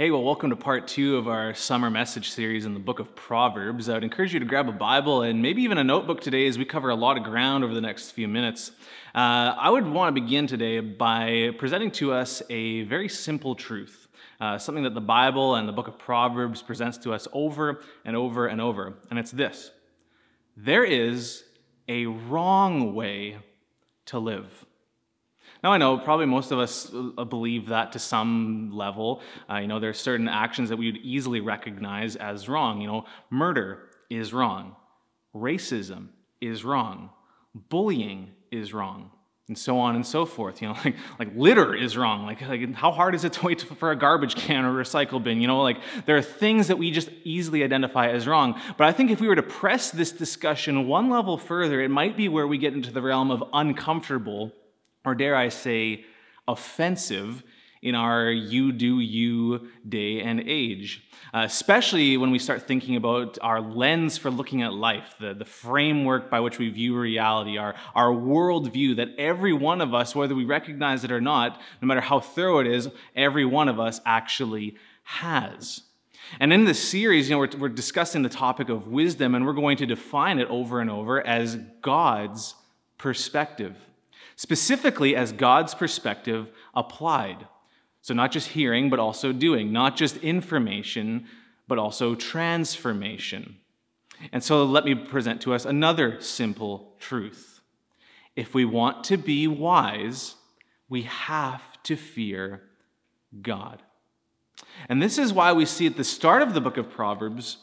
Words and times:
Hey, 0.00 0.10
well, 0.10 0.22
welcome 0.22 0.48
to 0.48 0.56
part 0.56 0.88
two 0.88 1.18
of 1.18 1.28
our 1.28 1.52
summer 1.52 1.90
message 1.90 2.30
series 2.30 2.64
in 2.64 2.72
the 2.72 2.80
book 2.80 3.00
of 3.00 3.14
Proverbs. 3.14 3.86
I 3.90 3.92
would 3.92 4.02
encourage 4.02 4.32
you 4.32 4.40
to 4.40 4.46
grab 4.46 4.66
a 4.66 4.72
Bible 4.72 5.20
and 5.20 5.42
maybe 5.42 5.60
even 5.60 5.76
a 5.76 5.84
notebook 5.84 6.22
today 6.22 6.46
as 6.46 6.56
we 6.56 6.64
cover 6.64 6.88
a 6.88 6.94
lot 6.94 7.18
of 7.18 7.22
ground 7.22 7.64
over 7.64 7.74
the 7.74 7.82
next 7.82 8.12
few 8.12 8.26
minutes. 8.26 8.70
Uh, 9.14 9.54
I 9.58 9.68
would 9.68 9.86
want 9.86 10.16
to 10.16 10.18
begin 10.18 10.46
today 10.46 10.80
by 10.80 11.50
presenting 11.58 11.90
to 11.90 12.14
us 12.14 12.42
a 12.48 12.84
very 12.84 13.10
simple 13.10 13.54
truth, 13.54 14.08
uh, 14.40 14.56
something 14.56 14.84
that 14.84 14.94
the 14.94 15.02
Bible 15.02 15.56
and 15.56 15.68
the 15.68 15.72
book 15.74 15.86
of 15.86 15.98
Proverbs 15.98 16.62
presents 16.62 16.96
to 16.96 17.12
us 17.12 17.28
over 17.34 17.82
and 18.06 18.16
over 18.16 18.46
and 18.46 18.58
over, 18.58 18.94
and 19.10 19.18
it's 19.18 19.32
this 19.32 19.70
there 20.56 20.82
is 20.84 21.44
a 21.88 22.06
wrong 22.06 22.94
way 22.94 23.36
to 24.06 24.18
live. 24.18 24.64
Now, 25.62 25.72
I 25.72 25.78
know 25.78 25.98
probably 25.98 26.26
most 26.26 26.52
of 26.52 26.58
us 26.58 26.90
uh, 26.92 27.24
believe 27.24 27.68
that 27.68 27.92
to 27.92 27.98
some 27.98 28.70
level. 28.72 29.20
Uh, 29.48 29.56
you 29.56 29.66
know, 29.66 29.78
there 29.78 29.90
are 29.90 29.94
certain 29.94 30.28
actions 30.28 30.70
that 30.70 30.76
we 30.76 30.90
would 30.90 31.00
easily 31.02 31.40
recognize 31.40 32.16
as 32.16 32.48
wrong. 32.48 32.80
You 32.80 32.88
know, 32.88 33.04
murder 33.28 33.90
is 34.08 34.32
wrong, 34.32 34.76
racism 35.34 36.08
is 36.40 36.64
wrong, 36.64 37.10
bullying 37.68 38.30
is 38.50 38.72
wrong, 38.72 39.10
and 39.48 39.58
so 39.58 39.78
on 39.78 39.96
and 39.96 40.06
so 40.06 40.24
forth. 40.24 40.62
You 40.62 40.68
know, 40.68 40.76
like, 40.84 40.96
like 41.18 41.28
litter 41.36 41.74
is 41.74 41.94
wrong. 41.94 42.24
Like, 42.24 42.40
like 42.40 42.74
how 42.74 42.90
hard 42.90 43.14
is 43.14 43.24
it 43.24 43.34
to 43.34 43.44
wait 43.44 43.60
for 43.60 43.90
a 43.90 43.96
garbage 43.96 44.36
can 44.36 44.64
or 44.64 44.72
recycle 44.72 45.22
bin? 45.22 45.42
You 45.42 45.46
know, 45.46 45.60
like 45.60 45.76
there 46.06 46.16
are 46.16 46.22
things 46.22 46.68
that 46.68 46.78
we 46.78 46.90
just 46.90 47.10
easily 47.22 47.62
identify 47.62 48.08
as 48.08 48.26
wrong. 48.26 48.58
But 48.78 48.86
I 48.86 48.92
think 48.92 49.10
if 49.10 49.20
we 49.20 49.28
were 49.28 49.36
to 49.36 49.42
press 49.42 49.90
this 49.90 50.10
discussion 50.10 50.88
one 50.88 51.10
level 51.10 51.36
further, 51.36 51.82
it 51.82 51.90
might 51.90 52.16
be 52.16 52.28
where 52.28 52.46
we 52.46 52.56
get 52.56 52.72
into 52.72 52.90
the 52.90 53.02
realm 53.02 53.30
of 53.30 53.44
uncomfortable 53.52 54.54
or 55.04 55.14
dare 55.14 55.36
I 55.36 55.48
say, 55.48 56.04
offensive 56.46 57.42
in 57.82 57.94
our 57.94 58.30
you 58.30 58.72
do 58.72 59.00
you 59.00 59.68
day 59.88 60.20
and 60.20 60.40
age, 60.40 61.02
uh, 61.32 61.42
especially 61.44 62.18
when 62.18 62.30
we 62.30 62.38
start 62.38 62.68
thinking 62.68 62.96
about 62.96 63.38
our 63.40 63.60
lens 63.60 64.18
for 64.18 64.30
looking 64.30 64.60
at 64.62 64.74
life, 64.74 65.14
the, 65.18 65.32
the 65.32 65.46
framework 65.46 66.30
by 66.30 66.40
which 66.40 66.58
we 66.58 66.68
view 66.68 66.98
reality, 66.98 67.56
our, 67.56 67.74
our 67.94 68.10
worldview 68.10 68.96
that 68.96 69.08
every 69.16 69.54
one 69.54 69.80
of 69.80 69.94
us, 69.94 70.14
whether 70.14 70.34
we 70.34 70.44
recognize 70.44 71.04
it 71.04 71.10
or 71.10 71.22
not, 71.22 71.58
no 71.80 71.86
matter 71.88 72.02
how 72.02 72.20
thorough 72.20 72.58
it 72.58 72.66
is, 72.66 72.90
every 73.16 73.46
one 73.46 73.68
of 73.68 73.80
us 73.80 74.00
actually 74.04 74.76
has. 75.04 75.82
And 76.38 76.52
in 76.52 76.64
this 76.64 76.86
series, 76.86 77.30
you 77.30 77.34
know, 77.34 77.38
we're, 77.38 77.58
we're 77.58 77.68
discussing 77.70 78.22
the 78.22 78.28
topic 78.28 78.68
of 78.68 78.88
wisdom, 78.88 79.34
and 79.34 79.46
we're 79.46 79.54
going 79.54 79.78
to 79.78 79.86
define 79.86 80.38
it 80.38 80.48
over 80.48 80.80
and 80.80 80.90
over 80.90 81.26
as 81.26 81.56
God's 81.80 82.54
perspective 82.98 83.74
specifically 84.40 85.14
as 85.14 85.32
God's 85.32 85.74
perspective 85.74 86.50
applied. 86.74 87.46
So, 88.00 88.14
not 88.14 88.32
just 88.32 88.48
hearing, 88.48 88.88
but 88.88 88.98
also 88.98 89.34
doing, 89.34 89.70
not 89.70 89.96
just 89.96 90.16
information, 90.16 91.26
but 91.68 91.76
also 91.76 92.14
transformation. 92.14 93.58
And 94.32 94.42
so, 94.42 94.64
let 94.64 94.86
me 94.86 94.94
present 94.94 95.42
to 95.42 95.52
us 95.52 95.66
another 95.66 96.22
simple 96.22 96.94
truth. 96.98 97.60
If 98.34 98.54
we 98.54 98.64
want 98.64 99.04
to 99.04 99.18
be 99.18 99.46
wise, 99.46 100.36
we 100.88 101.02
have 101.02 101.62
to 101.82 101.94
fear 101.94 102.62
God. 103.42 103.82
And 104.88 105.02
this 105.02 105.18
is 105.18 105.34
why 105.34 105.52
we 105.52 105.66
see 105.66 105.86
at 105.86 105.98
the 105.98 106.04
start 106.04 106.40
of 106.40 106.54
the 106.54 106.62
book 106.62 106.78
of 106.78 106.88
Proverbs 106.88 107.58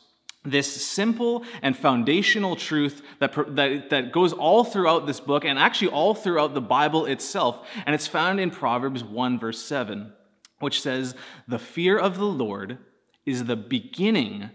this 0.52 0.86
simple 0.86 1.44
and 1.62 1.76
foundational 1.78 2.56
truth 2.56 3.02
that, 3.20 3.34
that, 3.56 3.90
that 3.90 4.12
goes 4.12 4.34
all 4.34 4.64
throughout 4.64 5.06
this 5.06 5.20
book 5.20 5.46
and 5.46 5.60
actually 5.60 5.90
all 5.90 6.14
throughout 6.14 6.54
the 6.54 6.62
Bible 6.62 7.06
itself. 7.06 7.68
And 7.86 7.94
it's 7.94 8.08
found 8.08 8.40
in 8.40 8.52
Proverbs 8.52 9.04
1, 9.04 9.40
verse 9.40 9.62
7, 9.62 10.14
which 10.60 10.82
says, 10.82 11.16
The 11.48 11.60
fear 11.60 11.98
of 11.98 12.18
the 12.18 12.26
Lord 12.26 12.78
is 13.26 13.46
the 13.46 13.56
beginning 13.56 14.50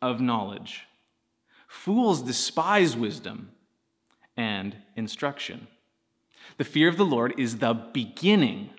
of 0.00 0.20
knowledge. 0.20 0.84
Fools 1.66 2.22
despise 2.22 2.96
wisdom 2.96 3.50
and 4.36 4.76
instruction. 4.94 5.66
The 6.58 6.64
fear 6.64 6.88
of 6.88 6.96
the 6.96 7.04
Lord 7.04 7.34
is 7.38 7.58
the 7.58 7.74
beginning 7.74 8.70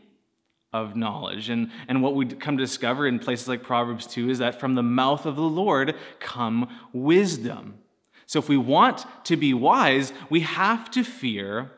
of 0.74 0.96
knowledge. 0.96 1.50
And, 1.50 1.72
and 1.88 2.02
what 2.02 2.16
we 2.16 2.26
come 2.26 2.58
to 2.58 2.64
discover 2.64 3.08
in 3.08 3.20
places 3.20 3.48
like 3.48 3.64
Proverbs 3.64 4.06
2 4.08 4.30
is 4.30 4.40
that 4.40 4.60
from 4.60 4.76
the 4.76 4.84
mouth 4.84 5.26
of 5.26 5.36
the 5.36 5.42
Lord 5.42 5.96
come 6.20 6.70
wisdom. 6.94 7.80
So 8.26 8.40
if 8.40 8.50
we 8.50 8.58
want 8.58 9.06
to 9.26 9.38
be 9.38 9.54
wise, 9.54 10.12
we 10.30 10.42
have 10.42 10.92
to 10.92 11.04
fear 11.04 11.72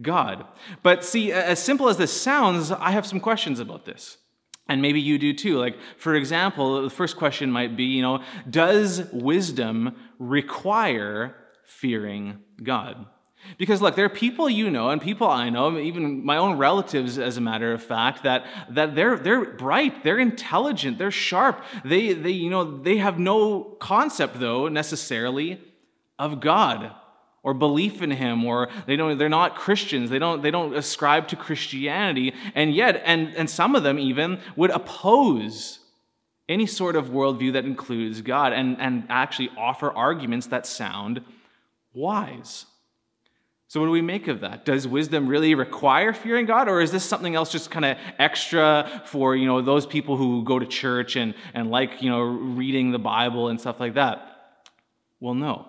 God. 0.00 0.44
But 0.82 1.04
see, 1.04 1.32
as 1.32 1.58
simple 1.58 1.88
as 1.88 1.96
this 1.96 2.12
sounds, 2.12 2.70
I 2.70 2.90
have 2.90 3.06
some 3.06 3.20
questions 3.20 3.60
about 3.60 3.86
this. 3.86 4.18
And 4.68 4.82
maybe 4.82 5.00
you 5.00 5.18
do 5.18 5.32
too. 5.32 5.58
Like, 5.58 5.76
for 5.96 6.14
example, 6.14 6.82
the 6.82 6.90
first 6.90 7.16
question 7.16 7.50
might 7.50 7.76
be, 7.76 7.84
you 7.84 8.02
know, 8.02 8.22
does 8.50 9.10
wisdom 9.12 9.96
require 10.18 11.36
fearing 11.64 12.40
God? 12.62 13.06
Because 13.58 13.80
look, 13.80 13.94
there 13.94 14.04
are 14.04 14.10
people 14.10 14.50
you 14.50 14.70
know 14.70 14.90
and 14.90 15.00
people 15.00 15.28
I 15.28 15.50
know, 15.50 15.78
even 15.78 16.24
my 16.24 16.36
own 16.36 16.58
relatives, 16.58 17.18
as 17.18 17.36
a 17.36 17.40
matter 17.40 17.72
of 17.72 17.82
fact, 17.82 18.22
that, 18.24 18.44
that 18.70 18.94
they're, 18.94 19.16
they're 19.16 19.44
bright, 19.44 20.02
they're 20.02 20.18
intelligent, 20.18 20.98
they're 20.98 21.10
sharp. 21.10 21.62
They, 21.84 22.12
they, 22.12 22.30
you 22.30 22.50
know, 22.50 22.78
they 22.78 22.96
have 22.98 23.18
no 23.18 23.62
concept, 23.78 24.40
though, 24.40 24.68
necessarily 24.68 25.60
of 26.18 26.40
God 26.40 26.92
or 27.46 27.54
belief 27.54 28.02
in 28.02 28.10
him 28.10 28.44
or 28.44 28.68
they 28.86 28.96
don't 28.96 29.18
they're 29.18 29.28
not 29.28 29.54
christians. 29.54 30.10
They 30.10 30.18
don't 30.18 30.42
they 30.42 30.50
don't 30.50 30.74
ascribe 30.74 31.28
to 31.28 31.36
christianity. 31.36 32.34
And 32.56 32.74
yet 32.74 33.00
and 33.04 33.36
and 33.36 33.48
some 33.48 33.76
of 33.76 33.84
them 33.84 34.00
even 34.00 34.40
would 34.56 34.70
oppose 34.70 35.78
any 36.48 36.66
sort 36.66 36.96
of 36.96 37.10
worldview 37.10 37.52
that 37.52 37.64
includes 37.64 38.20
god 38.20 38.52
and 38.52 38.80
and 38.80 39.06
actually 39.08 39.50
offer 39.56 39.92
arguments 39.92 40.48
that 40.48 40.66
sound 40.66 41.22
wise 41.94 42.66
so, 43.68 43.80
what 43.80 43.86
do 43.86 43.92
we 43.92 44.02
make 44.02 44.28
of 44.28 44.40
that? 44.40 44.64
Does 44.64 44.86
wisdom 44.86 45.26
really 45.26 45.56
require 45.56 46.12
fearing 46.12 46.46
God, 46.46 46.68
or 46.68 46.80
is 46.80 46.92
this 46.92 47.04
something 47.04 47.34
else 47.34 47.50
just 47.50 47.68
kind 47.68 47.84
of 47.84 47.96
extra 48.18 49.02
for 49.06 49.34
you 49.34 49.46
know 49.46 49.60
those 49.60 49.86
people 49.86 50.16
who 50.16 50.44
go 50.44 50.58
to 50.60 50.66
church 50.66 51.16
and, 51.16 51.34
and 51.52 51.68
like 51.70 52.00
you 52.00 52.08
know 52.08 52.20
reading 52.20 52.92
the 52.92 52.98
Bible 52.98 53.48
and 53.48 53.60
stuff 53.60 53.80
like 53.80 53.94
that? 53.94 54.64
Well, 55.18 55.34
no. 55.34 55.66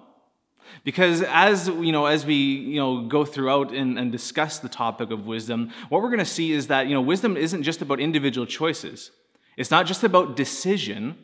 Because 0.83 1.23
as 1.23 1.69
you 1.69 1.91
know, 1.91 2.05
as 2.05 2.23
we 2.23 2.35
you 2.35 2.79
know 2.79 3.07
go 3.07 3.25
throughout 3.25 3.73
and, 3.73 3.97
and 3.97 4.11
discuss 4.11 4.59
the 4.59 4.69
topic 4.69 5.09
of 5.09 5.25
wisdom, 5.25 5.71
what 5.89 6.03
we're 6.03 6.09
going 6.09 6.19
to 6.19 6.25
see 6.25 6.51
is 6.51 6.67
that 6.67 6.85
you 6.85 6.93
know 6.93 7.01
wisdom 7.01 7.35
isn't 7.35 7.63
just 7.63 7.81
about 7.81 7.99
individual 7.99 8.45
choices. 8.45 9.09
It's 9.55 9.71
not 9.71 9.87
just 9.87 10.03
about 10.03 10.35
decision. 10.35 11.17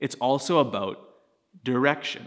It's 0.00 0.14
also 0.14 0.60
about 0.60 0.98
direction. 1.62 2.26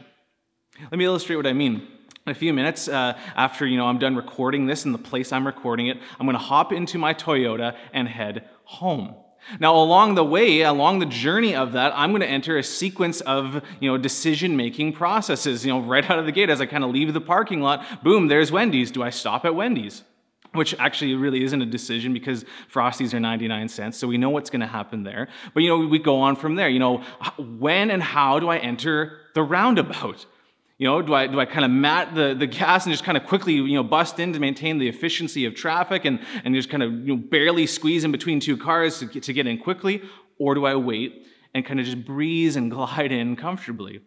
Let 0.79 0.99
me 0.99 1.05
illustrate 1.05 1.37
what 1.37 1.47
I 1.47 1.53
mean. 1.53 1.87
In 2.29 2.35
a 2.35 2.37
few 2.37 2.53
minutes, 2.53 2.87
uh, 2.87 3.17
after 3.35 3.65
you 3.65 3.75
know 3.75 3.87
I'm 3.87 3.97
done 3.97 4.15
recording 4.15 4.67
this 4.67 4.85
in 4.85 4.91
the 4.91 4.99
place 4.99 5.31
I'm 5.31 5.47
recording 5.47 5.87
it, 5.87 5.97
I'm 6.19 6.27
going 6.27 6.37
to 6.37 6.43
hop 6.43 6.71
into 6.71 6.99
my 6.99 7.11
Toyota 7.11 7.75
and 7.91 8.07
head 8.07 8.47
home. 8.65 9.15
Now, 9.59 9.75
along 9.75 10.13
the 10.13 10.23
way, 10.23 10.61
along 10.61 10.99
the 10.99 11.07
journey 11.07 11.55
of 11.55 11.71
that, 11.71 11.91
I'm 11.95 12.11
going 12.11 12.21
to 12.21 12.27
enter 12.27 12.59
a 12.59 12.63
sequence 12.63 13.21
of 13.21 13.63
you 13.79 13.89
know 13.89 13.97
decision-making 13.97 14.93
processes. 14.93 15.65
You 15.65 15.73
know, 15.73 15.79
right 15.79 16.07
out 16.07 16.19
of 16.19 16.27
the 16.27 16.31
gate, 16.31 16.51
as 16.51 16.61
I 16.61 16.67
kind 16.67 16.83
of 16.83 16.91
leave 16.91 17.15
the 17.15 17.19
parking 17.19 17.61
lot, 17.61 18.03
boom, 18.03 18.27
there's 18.27 18.51
Wendy's. 18.51 18.91
Do 18.91 19.01
I 19.01 19.09
stop 19.09 19.43
at 19.43 19.55
Wendy's? 19.55 20.03
Which 20.53 20.75
actually 20.77 21.15
really 21.15 21.43
isn't 21.43 21.61
a 21.63 21.65
decision 21.65 22.13
because 22.13 22.45
Frosties 22.71 23.15
are 23.15 23.19
99 23.19 23.69
cents, 23.69 23.97
so 23.97 24.07
we 24.07 24.19
know 24.19 24.29
what's 24.29 24.51
going 24.51 24.61
to 24.61 24.67
happen 24.67 25.01
there. 25.01 25.29
But 25.55 25.63
you 25.63 25.69
know, 25.69 25.79
we 25.87 25.97
go 25.97 26.19
on 26.19 26.35
from 26.35 26.53
there. 26.53 26.69
You 26.69 26.77
know, 26.77 26.97
when 27.39 27.89
and 27.89 28.03
how 28.03 28.39
do 28.39 28.49
I 28.49 28.59
enter 28.59 29.17
the 29.33 29.41
roundabout? 29.41 30.27
You 30.79 30.87
know, 30.87 31.01
do 31.01 31.13
I, 31.13 31.27
do 31.27 31.37
I 31.41 31.45
kind 31.45 31.65
of 31.65 31.71
mat 31.71 32.15
the, 32.15 32.33
the 32.33 32.47
gas 32.47 32.85
and 32.85 32.93
just 32.93 33.03
kind 33.03 33.17
of 33.17 33.25
quickly, 33.25 33.53
you 33.53 33.75
know, 33.75 33.83
bust 33.83 34.17
in 34.17 34.31
to 34.31 34.39
maintain 34.39 34.77
the 34.77 34.87
efficiency 34.87 35.43
of 35.43 35.53
traffic 35.53 36.05
and, 36.05 36.21
and 36.45 36.55
just 36.55 36.69
kind 36.69 36.81
of, 36.81 36.93
you 37.05 37.15
know, 37.15 37.17
barely 37.17 37.67
squeeze 37.67 38.05
in 38.05 38.13
between 38.13 38.39
two 38.39 38.55
cars 38.55 38.99
to 38.99 39.05
get, 39.05 39.23
to 39.23 39.33
get 39.33 39.45
in 39.45 39.57
quickly? 39.57 40.01
Or 40.37 40.55
do 40.55 40.65
I 40.65 40.75
wait 40.75 41.27
and 41.53 41.65
kind 41.65 41.81
of 41.81 41.85
just 41.85 42.05
breeze 42.05 42.55
and 42.55 42.71
glide 42.71 43.11
in 43.11 43.35
comfortably? 43.35 43.99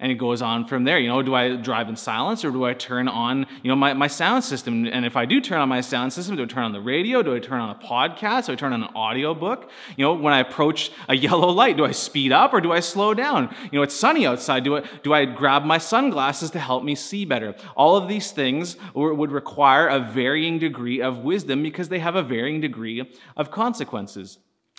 And 0.00 0.10
it 0.10 0.16
goes 0.16 0.42
on 0.42 0.66
from 0.66 0.82
there. 0.82 0.98
You 0.98 1.06
know, 1.06 1.22
do 1.22 1.36
I 1.36 1.54
drive 1.54 1.88
in 1.88 1.94
silence 1.94 2.44
or 2.44 2.50
do 2.50 2.64
I 2.64 2.74
turn 2.74 3.06
on, 3.06 3.46
you 3.62 3.68
know, 3.68 3.76
my, 3.76 3.94
my 3.94 4.08
sound 4.08 4.42
system? 4.42 4.86
And 4.86 5.06
if 5.06 5.16
I 5.16 5.24
do 5.24 5.40
turn 5.40 5.60
on 5.60 5.68
my 5.68 5.80
sound 5.82 6.12
system, 6.12 6.34
do 6.34 6.42
I 6.42 6.46
turn 6.46 6.64
on 6.64 6.72
the 6.72 6.80
radio? 6.80 7.22
Do 7.22 7.34
I 7.34 7.38
turn 7.38 7.60
on 7.60 7.70
a 7.70 7.78
podcast? 7.78 8.46
Do 8.46 8.52
I 8.52 8.56
turn 8.56 8.72
on 8.72 8.82
an 8.82 8.90
audio 8.96 9.34
book? 9.34 9.70
You 9.96 10.04
know, 10.04 10.14
when 10.14 10.34
I 10.34 10.40
approach 10.40 10.90
a 11.08 11.14
yellow 11.26 11.48
light, 11.48 11.76
do 11.76 11.84
I 11.84 11.92
speed 11.92 12.32
up 12.32 12.52
or 12.52 12.60
do 12.60 12.72
I 12.72 12.80
slow 12.80 13.14
down? 13.14 13.54
You 13.70 13.78
know, 13.78 13.82
it's 13.82 13.94
sunny 13.94 14.26
outside. 14.26 14.64
Do 14.64 14.78
I, 14.78 14.82
do 15.04 15.14
I 15.14 15.26
grab 15.26 15.64
my 15.64 15.78
sunglasses 15.78 16.50
to 16.50 16.58
help 16.58 16.82
me 16.82 16.96
see 16.96 17.24
better? 17.24 17.54
All 17.76 17.96
of 17.96 18.08
these 18.08 18.32
things 18.32 18.76
would 18.94 19.30
require 19.30 19.86
a 19.86 20.00
varying 20.00 20.58
degree 20.58 21.02
of 21.02 21.18
wisdom 21.18 21.62
because 21.62 21.88
they 21.88 22.00
have 22.00 22.16
a 22.16 22.22
varying 22.22 22.60
degree 22.60 23.08
of 23.36 23.52
consequences. 23.52 24.38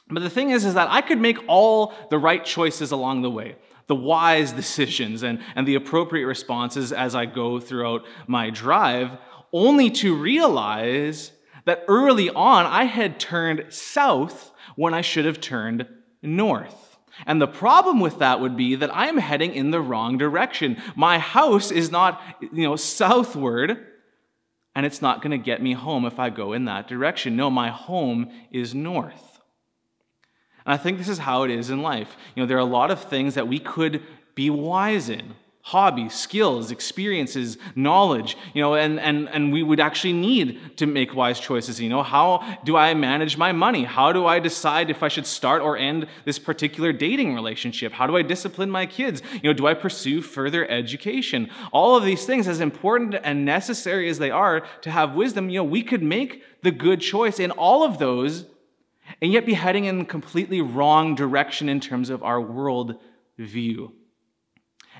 But 0.10 0.24
the 0.24 0.30
thing 0.30 0.52
is, 0.52 0.66
is 0.66 0.74
that 0.74 0.90
I 0.92 1.02
could 1.02 1.20
make 1.20 1.40
all 1.48 1.94
the 2.10 2.20
right 2.20 2.44
choices 2.44 2.92
along 2.92 3.22
the 3.22 3.32
way 3.32 3.56
the 3.88 3.96
wise 3.96 4.52
decisions 4.52 5.24
and, 5.24 5.40
and 5.56 5.68
the 5.68 5.76
appropriate 5.76 6.26
responses 6.26 6.92
as 6.92 7.16
I 7.16 7.26
go 7.26 7.60
throughout 7.60 8.06
my 8.28 8.50
drive, 8.50 9.12
only 9.54 9.90
to 9.92 10.16
realize 10.16 11.32
that 11.66 11.84
early 11.88 12.30
on 12.30 12.66
I 12.66 12.86
had 12.86 13.20
turned 13.20 13.66
south 13.70 14.52
when 14.76 14.94
I 14.94 15.02
should 15.02 15.26
have 15.26 15.42
turned 15.42 15.88
north. 16.22 16.98
And 17.26 17.42
the 17.42 17.48
problem 17.48 18.00
with 18.00 18.20
that 18.20 18.42
would 18.42 18.58
be 18.58 18.76
that 18.76 18.94
I 18.94 19.08
am 19.08 19.18
heading 19.18 19.54
in 19.54 19.72
the 19.72 19.82
wrong 19.82 20.18
direction. 20.18 20.82
My 20.96 21.18
house 21.18 21.72
is 21.72 21.90
not, 21.90 22.22
you 22.42 22.64
know, 22.64 22.76
southward, 22.76 23.88
and 24.76 24.86
it's 24.86 25.02
not 25.02 25.22
going 25.22 25.32
to 25.32 25.38
get 25.38 25.62
me 25.62 25.74
home 25.74 26.06
if 26.06 26.20
I 26.20 26.30
go 26.30 26.52
in 26.52 26.66
that 26.66 26.88
direction. 26.88 27.38
No, 27.38 27.50
my 27.50 27.70
home 27.70 28.32
is 28.52 28.76
north. 28.76 29.35
And 30.66 30.74
I 30.74 30.78
think 30.78 30.98
this 30.98 31.10
is 31.10 31.20
how 31.20 31.44
it 31.44 31.52
is 31.52 31.70
in 31.70 31.82
life. 31.82 32.16
You 32.36 32.44
know, 32.44 32.48
there 32.48 32.58
are 32.58 32.62
a 32.62 32.66
lot 32.66 32.92
of 32.92 33.04
things 33.04 33.36
that 33.36 33.48
we 33.48 33.60
could 33.60 34.02
be 34.34 34.50
wise 34.50 35.10
in 35.10 35.36
hobbies, 35.66 36.14
skills, 36.14 36.70
experiences, 36.70 37.58
knowledge, 37.76 38.38
you 38.54 38.62
know, 38.62 38.76
and, 38.76 39.00
and, 39.00 39.28
and 39.30 39.52
we 39.52 39.64
would 39.64 39.80
actually 39.80 40.14
need 40.14 40.78
to 40.78 40.86
make 40.86 41.16
wise 41.16 41.40
choices. 41.40 41.82
You 41.82 41.90
know, 41.90 42.04
how 42.04 42.60
do 42.64 42.78
I 42.78 42.94
manage 42.94 43.36
my 43.36 43.52
money? 43.52 43.84
How 43.84 44.14
do 44.14 44.28
I 44.28 44.38
decide 44.38 44.92
if 44.92 45.02
I 45.02 45.08
should 45.08 45.26
start 45.26 45.64
or 45.64 45.76
end 45.76 46.06
this 46.24 46.38
particular 46.38 46.94
dating 46.94 47.34
relationship? 47.34 47.94
How 47.94 48.06
do 48.06 48.16
I 48.16 48.22
discipline 48.22 48.70
my 48.70 48.86
kids? 48.86 49.24
You 49.34 49.50
know, 49.50 49.54
do 49.54 49.66
I 49.66 49.74
pursue 49.74 50.22
further 50.22 50.70
education? 50.70 51.50
All 51.72 51.96
of 51.96 52.06
these 52.06 52.28
things, 52.28 52.48
as 52.48 52.60
important 52.60 53.16
and 53.24 53.44
necessary 53.44 54.08
as 54.08 54.20
they 54.20 54.30
are 54.30 54.68
to 54.82 54.92
have 54.92 55.16
wisdom, 55.16 55.50
you 55.50 55.62
know, 55.62 55.64
we 55.64 55.82
could 55.82 56.04
make 56.04 56.44
the 56.62 56.70
good 56.70 57.02
choice 57.02 57.40
in 57.40 57.50
all 57.50 57.84
of 57.84 57.98
those 57.98 58.46
and 59.22 59.32
yet 59.32 59.46
be 59.46 59.54
heading 59.54 59.86
in 59.86 60.06
completely 60.06 60.62
wrong 60.62 61.16
direction 61.16 61.70
in 61.70 61.80
terms 61.80 62.10
of 62.10 62.24
our 62.24 62.42
world 62.42 62.96
view. 63.38 63.94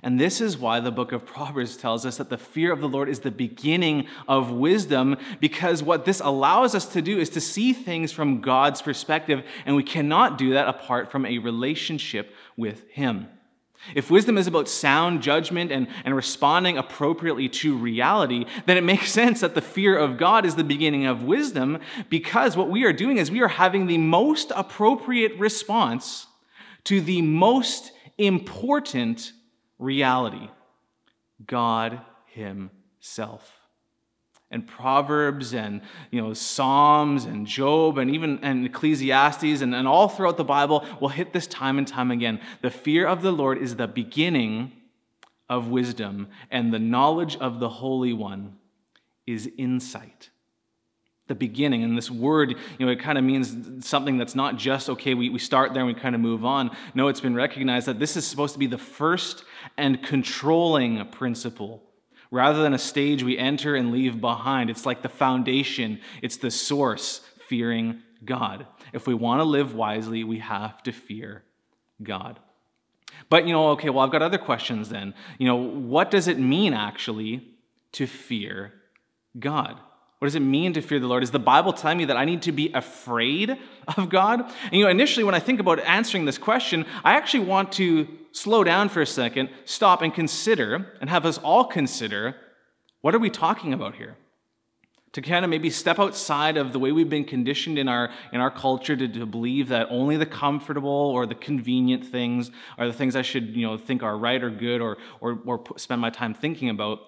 And 0.04 0.20
this 0.20 0.42
is 0.42 0.58
why 0.58 0.82
the 0.82 0.92
book 0.92 1.14
of 1.14 1.26
Proverbs 1.26 1.78
tells 1.78 2.06
us 2.06 2.18
that 2.18 2.30
the 2.30 2.38
fear 2.38 2.72
of 2.72 2.82
the 2.82 2.90
Lord 2.90 3.08
is 3.08 3.22
the 3.22 3.32
beginning 3.32 4.08
of 4.28 4.52
wisdom, 4.52 5.16
because 5.40 5.82
what 5.82 6.06
this 6.06 6.20
allows 6.20 6.76
us 6.76 6.86
to 6.88 7.02
do 7.02 7.18
is 7.18 7.30
to 7.32 7.42
see 7.42 7.72
things 7.72 8.12
from 8.12 8.42
God's 8.42 8.82
perspective, 8.82 9.44
and 9.66 9.76
we 9.76 9.84
cannot 9.84 10.38
do 10.38 10.52
that 10.54 10.68
apart 10.68 11.12
from 11.12 11.26
a 11.26 11.38
relationship 11.38 12.34
with 12.58 12.88
Him. 12.90 13.28
If 13.94 14.10
wisdom 14.10 14.38
is 14.38 14.48
about 14.48 14.68
sound 14.68 15.22
judgment 15.22 15.72
and, 15.72 15.88
and 16.04 16.16
responding 16.16 16.78
appropriately 16.78 17.50
to 17.50 17.78
reality, 17.78 18.46
then 18.66 18.78
it 18.78 18.84
makes 18.84 19.12
sense 19.12 19.42
that 19.42 19.56
the 19.56 19.62
fear 19.62 19.98
of 19.98 20.18
God 20.18 20.46
is 20.46 20.56
the 20.56 20.64
beginning 20.64 21.06
of 21.06 21.24
wisdom 21.24 21.80
because 22.10 22.58
what 22.58 22.70
we 22.70 22.84
are 22.84 22.94
doing 22.94 23.18
is 23.18 23.30
we 23.30 23.42
are 23.42 23.48
having 23.48 23.88
the 23.88 23.98
most 23.98 24.52
appropriate 24.56 25.38
response 25.38 26.28
to 26.86 27.02
the 27.02 27.22
most 27.22 27.92
important 28.18 29.34
reality 29.80 30.50
God 31.46 32.02
Himself. 32.28 33.65
And 34.52 34.68
Proverbs 34.68 35.54
and 35.54 35.82
you 36.12 36.22
know 36.22 36.34
Psalms 36.34 37.26
and 37.26 37.46
Job 37.46 37.98
and 37.98 38.12
even 38.12 38.40
and 38.42 38.66
Ecclesiastes 38.66 39.62
and, 39.62 39.74
and 39.74 39.88
all 39.88 40.08
throughout 40.08 40.38
the 40.38 40.44
Bible 40.44 40.86
will 41.02 41.10
hit 41.10 41.34
this 41.34 41.48
time 41.48 41.78
and 41.78 41.88
time 41.88 42.12
again. 42.12 42.40
The 42.62 42.70
fear 42.70 43.08
of 43.08 43.22
the 43.22 43.32
Lord 43.32 43.58
is 43.58 43.76
the 43.76 43.88
beginning 43.88 44.72
of 45.50 45.68
wisdom, 45.68 46.28
and 46.52 46.74
the 46.74 46.80
knowledge 46.80 47.36
of 47.38 47.60
the 47.60 47.70
Holy 47.70 48.14
One 48.14 48.58
is 49.26 49.50
insight 49.58 50.30
the 51.28 51.36
beginning. 51.36 51.84
And 51.84 51.98
this 51.98 52.12
word, 52.12 52.56
you 52.78 52.86
know, 52.86 52.92
it 52.92 53.00
kind 53.00 53.18
of 53.18 53.24
means 53.24 53.86
something 53.86 54.18
that's 54.18 54.36
not 54.36 54.58
just, 54.58 54.90
okay, 54.90 55.14
we, 55.14 55.30
we 55.30 55.40
start 55.40 55.74
there 55.74 55.84
and 55.84 55.94
we 55.94 56.00
kind 56.00 56.14
of 56.14 56.22
move 56.22 56.46
on. 56.46 56.76
No, 56.94 57.08
it's 57.08 57.20
been 57.20 57.36
recognized 57.36 57.88
that 57.88 58.00
this 58.00 58.16
is 58.16 58.28
supposed 58.28 58.54
to 58.54 58.60
be 58.60 58.68
the 58.68 58.78
first 58.78 59.44
and 59.78 60.02
controlling 60.04 61.04
principle. 61.08 61.82
Rather 62.36 62.62
than 62.62 62.74
a 62.74 62.78
stage 62.78 63.24
we 63.24 63.38
enter 63.38 63.76
and 63.76 63.94
leave 63.94 64.20
behind, 64.20 64.70
it's 64.70 64.86
like 64.86 65.02
the 65.02 65.08
foundation, 65.08 66.02
it's 66.22 66.36
the 66.36 66.52
source, 66.52 67.22
fearing 67.48 68.02
God. 68.26 68.68
If 68.92 69.08
we 69.08 69.14
want 69.14 69.40
to 69.40 69.46
live 69.46 69.74
wisely, 69.74 70.26
we 70.26 70.40
have 70.40 70.84
to 70.84 70.92
fear 70.92 71.44
God. 72.04 72.42
But, 73.30 73.48
you 73.48 73.54
know, 73.54 73.70
okay, 73.70 73.90
well, 73.90 74.04
I've 74.04 74.12
got 74.12 74.22
other 74.22 74.38
questions 74.38 74.90
then. 74.90 75.14
You 75.38 75.48
know, 75.48 75.56
what 75.56 76.12
does 76.12 76.28
it 76.28 76.38
mean 76.38 76.74
actually 76.74 77.42
to 77.94 78.06
fear 78.06 78.74
God? 79.40 79.80
What 80.20 80.26
does 80.26 80.36
it 80.36 80.42
mean 80.42 80.74
to 80.74 80.82
fear 80.82 81.00
the 81.00 81.08
Lord? 81.08 81.24
Is 81.24 81.32
the 81.32 81.40
Bible 81.40 81.72
telling 81.72 82.00
me 82.00 82.06
that 82.06 82.18
I 82.18 82.26
need 82.26 82.42
to 82.42 82.52
be 82.52 82.70
afraid 82.74 83.58
of 83.98 84.10
God? 84.10 84.42
And 84.42 84.74
you 84.74 84.84
know, 84.84 84.90
initially 84.90 85.24
when 85.24 85.36
I 85.36 85.40
think 85.40 85.62
about 85.62 85.80
answering 85.80 86.26
this 86.26 86.38
question, 86.38 86.86
I 87.02 87.14
actually 87.14 87.46
want 87.46 87.72
to 87.74 88.10
slow 88.36 88.64
down 88.64 88.90
for 88.90 89.02
a 89.02 89.08
second, 89.08 89.50
stop 89.64 90.02
and 90.02 90.14
consider, 90.14 90.94
and 91.00 91.10
have 91.10 91.26
us 91.26 91.38
all 91.38 91.66
consider 91.66 92.36
what 93.02 93.14
are 93.14 93.20
we 93.20 93.30
talking 93.30 93.72
about 93.72 93.94
here? 93.94 94.18
To 95.14 95.22
kind 95.22 95.46
of 95.46 95.52
maybe 95.52 95.70
step 95.70 96.00
outside 96.00 96.58
of 96.58 96.74
the 96.74 96.80
way 96.80 96.92
we've 96.92 97.10
been 97.10 97.24
conditioned 97.24 97.78
in 97.78 97.88
our 97.88 98.10
in 98.34 98.42
our 98.42 98.50
culture 98.50 98.96
to, 98.96 99.08
to 99.08 99.26
believe 99.28 99.70
that 99.70 99.88
only 99.92 100.18
the 100.18 100.26
comfortable 100.26 100.90
or 100.90 101.28
the 101.28 101.36
convenient 101.36 102.04
things 102.04 102.50
are 102.80 102.88
the 102.88 102.94
things 102.94 103.16
I 103.16 103.22
should 103.22 103.56
you 103.56 103.66
know 103.66 103.78
think 103.78 104.02
are 104.02 104.18
right 104.18 104.44
or 104.44 104.50
good 104.50 104.82
or 104.82 104.98
or, 105.22 105.40
or 105.46 105.64
spend 105.78 106.02
my 106.02 106.10
time 106.10 106.34
thinking 106.34 106.70
about. 106.70 107.00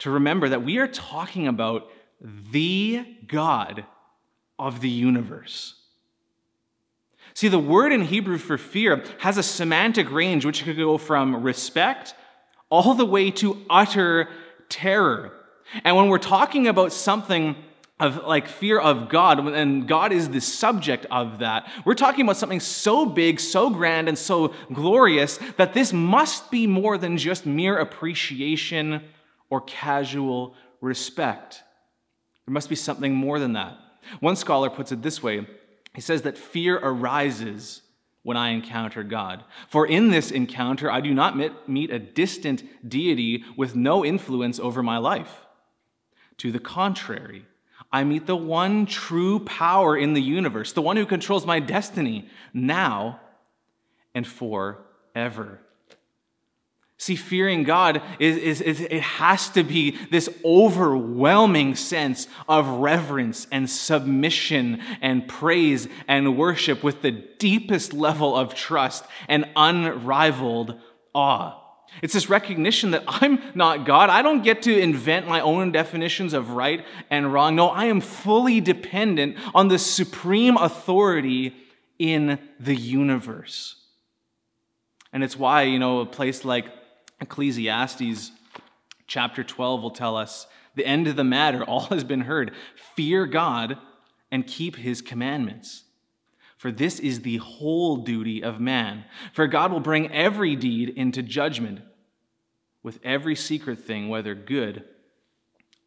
To 0.00 0.10
remember 0.10 0.50
that 0.50 0.62
we 0.62 0.76
are 0.78 0.86
talking 0.86 1.48
about 1.48 1.90
the 2.20 3.04
God 3.26 3.86
of 4.58 4.82
the 4.82 4.90
universe. 4.90 5.77
See, 7.38 7.46
the 7.46 7.56
word 7.56 7.92
in 7.92 8.02
Hebrew 8.02 8.36
for 8.36 8.58
fear 8.58 9.04
has 9.18 9.38
a 9.38 9.44
semantic 9.44 10.10
range 10.10 10.44
which 10.44 10.64
could 10.64 10.76
go 10.76 10.98
from 10.98 11.44
respect 11.44 12.16
all 12.68 12.94
the 12.94 13.06
way 13.06 13.30
to 13.30 13.64
utter 13.70 14.28
terror. 14.68 15.30
And 15.84 15.94
when 15.94 16.08
we're 16.08 16.18
talking 16.18 16.66
about 16.66 16.92
something 16.92 17.54
of 18.00 18.24
like 18.24 18.48
fear 18.48 18.80
of 18.80 19.08
God, 19.08 19.38
and 19.38 19.86
God 19.86 20.10
is 20.10 20.30
the 20.30 20.40
subject 20.40 21.06
of 21.12 21.38
that, 21.38 21.70
we're 21.84 21.94
talking 21.94 22.24
about 22.24 22.38
something 22.38 22.58
so 22.58 23.06
big, 23.06 23.38
so 23.38 23.70
grand, 23.70 24.08
and 24.08 24.18
so 24.18 24.52
glorious 24.72 25.38
that 25.58 25.74
this 25.74 25.92
must 25.92 26.50
be 26.50 26.66
more 26.66 26.98
than 26.98 27.16
just 27.16 27.46
mere 27.46 27.78
appreciation 27.78 29.00
or 29.48 29.60
casual 29.60 30.56
respect. 30.80 31.62
There 32.46 32.52
must 32.52 32.68
be 32.68 32.74
something 32.74 33.14
more 33.14 33.38
than 33.38 33.52
that. 33.52 33.78
One 34.18 34.34
scholar 34.34 34.70
puts 34.70 34.90
it 34.90 35.02
this 35.02 35.22
way 35.22 35.46
he 35.94 36.00
says 36.00 36.22
that 36.22 36.38
fear 36.38 36.76
arises 36.76 37.82
when 38.22 38.36
I 38.36 38.50
encounter 38.50 39.02
God. 39.02 39.44
For 39.68 39.86
in 39.86 40.10
this 40.10 40.30
encounter, 40.30 40.90
I 40.90 41.00
do 41.00 41.14
not 41.14 41.36
meet 41.68 41.90
a 41.90 41.98
distant 41.98 42.62
deity 42.88 43.44
with 43.56 43.74
no 43.74 44.04
influence 44.04 44.58
over 44.60 44.82
my 44.82 44.98
life. 44.98 45.46
To 46.38 46.52
the 46.52 46.58
contrary, 46.58 47.46
I 47.90 48.04
meet 48.04 48.26
the 48.26 48.36
one 48.36 48.84
true 48.86 49.40
power 49.40 49.96
in 49.96 50.12
the 50.12 50.20
universe, 50.20 50.72
the 50.72 50.82
one 50.82 50.96
who 50.96 51.06
controls 51.06 51.46
my 51.46 51.58
destiny 51.58 52.28
now 52.52 53.20
and 54.14 54.26
forever. 54.26 55.60
See, 57.00 57.14
fearing 57.14 57.62
God 57.62 58.02
is, 58.18 58.36
is, 58.36 58.60
is, 58.60 58.80
it 58.80 59.00
has 59.00 59.50
to 59.50 59.62
be 59.62 59.96
this 60.10 60.28
overwhelming 60.44 61.76
sense 61.76 62.26
of 62.48 62.66
reverence 62.66 63.46
and 63.52 63.70
submission 63.70 64.82
and 65.00 65.28
praise 65.28 65.86
and 66.08 66.36
worship 66.36 66.82
with 66.82 67.02
the 67.02 67.12
deepest 67.12 67.92
level 67.92 68.36
of 68.36 68.52
trust 68.52 69.04
and 69.28 69.48
unrivaled 69.54 70.80
awe. 71.14 71.62
It's 72.02 72.14
this 72.14 72.28
recognition 72.28 72.90
that 72.90 73.04
I'm 73.06 73.40
not 73.54 73.86
God. 73.86 74.10
I 74.10 74.20
don't 74.20 74.42
get 74.42 74.62
to 74.62 74.76
invent 74.76 75.28
my 75.28 75.40
own 75.40 75.70
definitions 75.70 76.32
of 76.32 76.50
right 76.50 76.84
and 77.10 77.32
wrong. 77.32 77.54
No, 77.54 77.68
I 77.68 77.84
am 77.84 78.00
fully 78.00 78.60
dependent 78.60 79.36
on 79.54 79.68
the 79.68 79.78
supreme 79.78 80.56
authority 80.56 81.54
in 81.96 82.40
the 82.58 82.74
universe. 82.74 83.76
And 85.12 85.24
it's 85.24 85.36
why, 85.36 85.62
you 85.62 85.78
know, 85.78 86.00
a 86.00 86.06
place 86.06 86.44
like 86.44 86.66
Ecclesiastes 87.20 88.32
chapter 89.06 89.42
12 89.42 89.82
will 89.82 89.90
tell 89.90 90.16
us 90.16 90.46
the 90.74 90.86
end 90.86 91.08
of 91.08 91.16
the 91.16 91.24
matter, 91.24 91.64
all 91.64 91.86
has 91.86 92.04
been 92.04 92.22
heard. 92.22 92.52
Fear 92.94 93.26
God 93.26 93.78
and 94.30 94.46
keep 94.46 94.76
his 94.76 95.02
commandments. 95.02 95.84
For 96.56 96.70
this 96.70 96.98
is 97.00 97.20
the 97.22 97.38
whole 97.38 97.98
duty 97.98 98.42
of 98.42 98.60
man. 98.60 99.04
For 99.32 99.46
God 99.46 99.72
will 99.72 99.80
bring 99.80 100.12
every 100.12 100.56
deed 100.56 100.90
into 100.90 101.22
judgment 101.22 101.80
with 102.82 102.98
every 103.04 103.34
secret 103.34 103.80
thing, 103.80 104.08
whether 104.08 104.34
good 104.34 104.84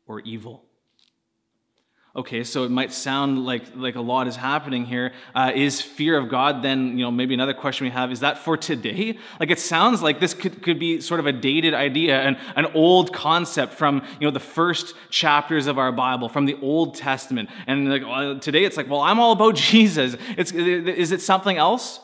or 0.08 0.20
evil. 0.22 0.66
Okay, 2.14 2.44
so 2.44 2.66
it 2.66 2.72
might 2.72 2.92
sound 2.92 3.46
like, 3.46 3.74
like 3.74 3.96
a 3.96 4.02
lot 4.02 4.28
is 4.28 4.36
happening 4.36 4.84
here. 4.84 5.14
Uh, 5.34 5.54
is 5.56 5.80
fear 5.80 6.18
of 6.18 6.28
God 6.28 6.62
then, 6.62 6.98
you 6.98 7.06
know, 7.06 7.12
maybe 7.12 7.34
another 7.34 7.54
question 7.54 7.86
we 7.86 7.92
have, 7.92 8.12
is 8.12 8.20
that 8.20 8.40
for 8.40 8.58
today? 8.58 9.18
Like 9.40 9.50
it 9.50 9.60
sounds 9.60 10.02
like 10.02 10.20
this 10.20 10.34
could, 10.34 10.62
could 10.62 10.78
be 10.78 11.00
sort 11.00 11.22
of 11.22 11.26
a 11.26 11.32
dated 11.32 11.74
idea, 11.74 12.20
and 12.20 12.38
an 12.58 12.66
old 12.74 13.14
concept 13.14 13.74
from, 13.76 14.06
you 14.20 14.28
know, 14.28 14.32
the 14.32 14.42
first 14.42 14.94
chapters 15.10 15.68
of 15.68 15.78
our 15.78 15.94
Bible, 15.94 16.28
from 16.28 16.46
the 16.46 16.58
Old 16.62 16.96
Testament. 16.96 17.50
And 17.66 17.90
like 17.90 18.02
well, 18.02 18.40
today 18.40 18.66
it's 18.66 18.76
like, 18.76 18.90
well, 18.90 19.02
I'm 19.02 19.22
all 19.22 19.32
about 19.32 19.56
Jesus. 19.72 20.18
It's, 20.38 20.52
is 20.52 21.14
it 21.14 21.22
something 21.22 21.56
else? 21.56 22.02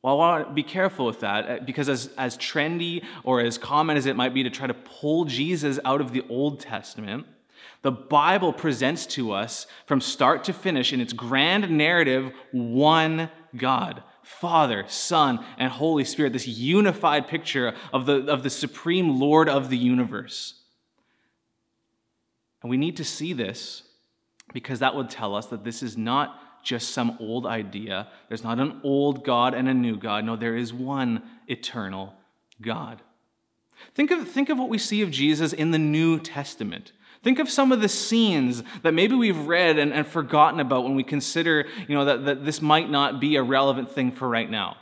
Well, 0.00 0.14
I 0.14 0.16
want 0.16 0.48
to 0.48 0.54
be 0.54 0.62
careful 0.62 1.06
with 1.06 1.20
that 1.20 1.48
uh, 1.48 1.64
because, 1.64 1.88
as, 1.88 2.10
as 2.16 2.38
trendy 2.38 3.02
or 3.24 3.40
as 3.40 3.58
common 3.58 3.96
as 3.96 4.06
it 4.06 4.14
might 4.14 4.32
be 4.32 4.44
to 4.44 4.50
try 4.50 4.68
to 4.68 4.74
pull 4.74 5.24
Jesus 5.24 5.80
out 5.84 6.00
of 6.00 6.12
the 6.12 6.22
Old 6.28 6.60
Testament, 6.60 7.26
the 7.86 7.92
Bible 7.92 8.52
presents 8.52 9.06
to 9.06 9.30
us 9.30 9.68
from 9.86 10.00
start 10.00 10.42
to 10.42 10.52
finish 10.52 10.92
in 10.92 11.00
its 11.00 11.12
grand 11.12 11.70
narrative 11.70 12.32
one 12.50 13.30
God, 13.56 14.02
Father, 14.24 14.84
Son, 14.88 15.38
and 15.56 15.70
Holy 15.70 16.02
Spirit, 16.02 16.32
this 16.32 16.48
unified 16.48 17.28
picture 17.28 17.76
of 17.92 18.04
the, 18.04 18.26
of 18.26 18.42
the 18.42 18.50
supreme 18.50 19.20
Lord 19.20 19.48
of 19.48 19.70
the 19.70 19.76
universe. 19.76 20.54
And 22.60 22.70
we 22.70 22.76
need 22.76 22.96
to 22.96 23.04
see 23.04 23.32
this 23.32 23.84
because 24.52 24.80
that 24.80 24.96
would 24.96 25.08
tell 25.08 25.36
us 25.36 25.46
that 25.46 25.62
this 25.62 25.80
is 25.80 25.96
not 25.96 26.64
just 26.64 26.90
some 26.90 27.16
old 27.20 27.46
idea. 27.46 28.08
There's 28.26 28.42
not 28.42 28.58
an 28.58 28.80
old 28.82 29.24
God 29.24 29.54
and 29.54 29.68
a 29.68 29.74
new 29.74 29.96
God. 29.96 30.24
No, 30.24 30.34
there 30.34 30.56
is 30.56 30.74
one 30.74 31.22
eternal 31.46 32.14
God. 32.60 33.00
Think 33.94 34.10
of, 34.10 34.28
think 34.28 34.48
of 34.48 34.58
what 34.58 34.70
we 34.70 34.78
see 34.78 35.02
of 35.02 35.12
Jesus 35.12 35.52
in 35.52 35.70
the 35.70 35.78
New 35.78 36.18
Testament. 36.18 36.90
Think 37.22 37.38
of 37.38 37.50
some 37.50 37.72
of 37.72 37.80
the 37.80 37.88
scenes 37.88 38.62
that 38.82 38.94
maybe 38.94 39.14
we've 39.14 39.46
read 39.46 39.78
and, 39.78 39.92
and 39.92 40.06
forgotten 40.06 40.60
about 40.60 40.84
when 40.84 40.94
we 40.94 41.02
consider 41.02 41.66
you 41.88 41.94
know, 41.94 42.04
that, 42.04 42.24
that 42.24 42.44
this 42.44 42.62
might 42.62 42.90
not 42.90 43.20
be 43.20 43.36
a 43.36 43.42
relevant 43.42 43.90
thing 43.90 44.12
for 44.12 44.28
right 44.28 44.50
now. 44.50 44.76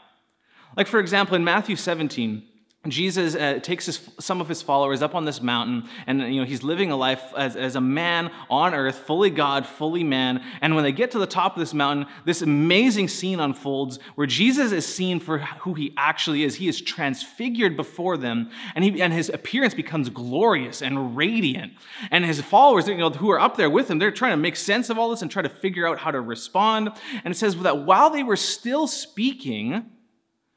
Like, 0.76 0.86
for 0.86 1.00
example, 1.00 1.36
in 1.36 1.44
Matthew 1.44 1.76
17, 1.76 2.42
Jesus 2.86 3.34
uh, 3.34 3.60
takes 3.62 3.86
his, 3.86 3.98
some 4.20 4.42
of 4.42 4.48
his 4.48 4.60
followers 4.60 5.00
up 5.00 5.14
on 5.14 5.24
this 5.24 5.40
mountain, 5.40 5.88
and 6.06 6.20
you 6.20 6.40
know 6.40 6.46
he's 6.46 6.62
living 6.62 6.90
a 6.90 6.96
life 6.96 7.22
as, 7.34 7.56
as 7.56 7.76
a 7.76 7.80
man 7.80 8.30
on 8.50 8.74
earth, 8.74 8.96
fully 8.96 9.30
God, 9.30 9.66
fully 9.66 10.04
man. 10.04 10.44
And 10.60 10.74
when 10.74 10.84
they 10.84 10.92
get 10.92 11.10
to 11.12 11.18
the 11.18 11.26
top 11.26 11.56
of 11.56 11.60
this 11.60 11.72
mountain, 11.72 12.06
this 12.26 12.42
amazing 12.42 13.08
scene 13.08 13.40
unfolds 13.40 13.98
where 14.16 14.26
Jesus 14.26 14.70
is 14.70 14.86
seen 14.86 15.18
for 15.18 15.38
who 15.38 15.72
he 15.72 15.94
actually 15.96 16.42
is. 16.42 16.56
He 16.56 16.68
is 16.68 16.80
transfigured 16.80 17.74
before 17.74 18.18
them, 18.18 18.50
and, 18.74 18.84
he, 18.84 19.00
and 19.00 19.12
his 19.12 19.30
appearance 19.30 19.72
becomes 19.72 20.10
glorious 20.10 20.82
and 20.82 21.16
radiant. 21.16 21.72
And 22.10 22.24
his 22.24 22.42
followers, 22.42 22.86
you 22.86 22.96
know, 22.98 23.10
who 23.10 23.30
are 23.30 23.40
up 23.40 23.56
there 23.56 23.70
with 23.70 23.90
him, 23.90 23.98
they're 23.98 24.10
trying 24.10 24.32
to 24.32 24.36
make 24.36 24.56
sense 24.56 24.90
of 24.90 24.98
all 24.98 25.08
this 25.08 25.22
and 25.22 25.30
try 25.30 25.42
to 25.42 25.48
figure 25.48 25.88
out 25.88 25.98
how 25.98 26.10
to 26.10 26.20
respond. 26.20 26.90
And 27.24 27.32
it 27.32 27.36
says 27.38 27.56
that 27.56 27.78
while 27.78 28.10
they 28.10 28.22
were 28.22 28.36
still 28.36 28.86
speaking, 28.86 29.86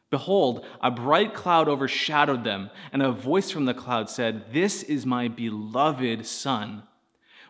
Behold, 0.09 0.65
a 0.81 0.89
bright 0.89 1.33
cloud 1.33 1.67
overshadowed 1.67 2.43
them, 2.43 2.69
and 2.93 3.01
a 3.01 3.11
voice 3.11 3.51
from 3.51 3.65
the 3.65 3.73
cloud 3.73 4.09
said, 4.09 4.53
This 4.53 4.83
is 4.83 5.05
my 5.05 5.27
beloved 5.27 6.25
Son, 6.25 6.83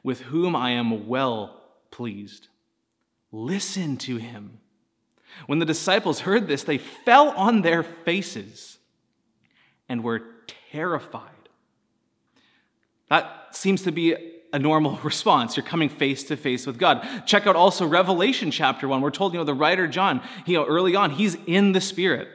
with 0.04 0.22
whom 0.22 0.56
I 0.56 0.72
am 0.72 1.08
well 1.08 1.62
pleased. 1.92 2.48
Listen 3.32 3.98
to 3.98 4.18
him. 4.18 4.60
When 5.46 5.60
the 5.60 5.66
disciples 5.66 6.22
heard 6.22 6.48
this, 6.48 6.64
they 6.64 6.80
fell 6.80 7.30
on 7.32 7.62
their 7.62 7.84
faces 7.84 8.80
and 9.88 10.04
were 10.04 10.24
terrified. 10.72 11.30
That 13.10 13.56
seems 13.56 13.84
to 13.84 13.92
be 13.92 14.16
a 14.52 14.60
normal 14.60 14.98
response. 15.04 15.56
You're 15.56 15.66
coming 15.66 15.90
face 15.90 16.24
to 16.26 16.38
face 16.38 16.66
with 16.66 16.80
God. 16.80 17.08
Check 17.28 17.46
out 17.46 17.56
also 17.56 17.86
Revelation 17.86 18.50
chapter 18.50 18.88
1. 18.88 19.02
We're 19.02 19.12
told, 19.12 19.34
you 19.34 19.40
know, 19.40 19.46
the 19.46 19.54
writer 19.54 19.88
John, 19.88 20.22
you 20.46 20.56
know, 20.56 20.66
early 20.66 20.96
on, 20.96 21.12
he's 21.12 21.38
in 21.46 21.74
the 21.74 21.82
Spirit. 21.82 22.30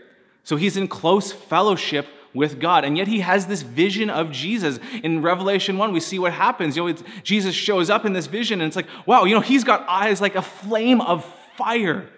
So 0.44 0.56
he's 0.56 0.76
in 0.76 0.88
close 0.88 1.32
fellowship 1.32 2.06
with 2.34 2.61
God. 2.61 2.84
And 2.84 2.96
yet 2.96 3.08
he 3.08 3.20
has 3.20 3.46
this 3.46 3.62
vision 3.62 4.11
of 4.11 4.30
Jesus. 4.30 4.80
In 5.02 5.22
Revelation 5.22 5.78
1, 5.78 5.92
we 5.92 6.00
see 6.00 6.18
what 6.18 6.32
happens. 6.32 6.76
You 6.76 6.88
know, 6.88 6.96
Jesus 7.22 7.54
shows 7.54 7.90
up 7.90 8.04
in 8.04 8.12
this 8.12 8.26
vision, 8.26 8.61
and 8.61 8.68
it's 8.68 8.76
like, 8.76 8.88
wow, 9.06 9.25
you 9.25 9.34
know, 9.34 9.40
he's 9.40 9.64
got 9.64 9.87
eyes 9.88 10.20
like 10.20 10.34
a 10.34 10.42
flame 10.42 11.00
of 11.00 11.25
fire. 11.56 12.08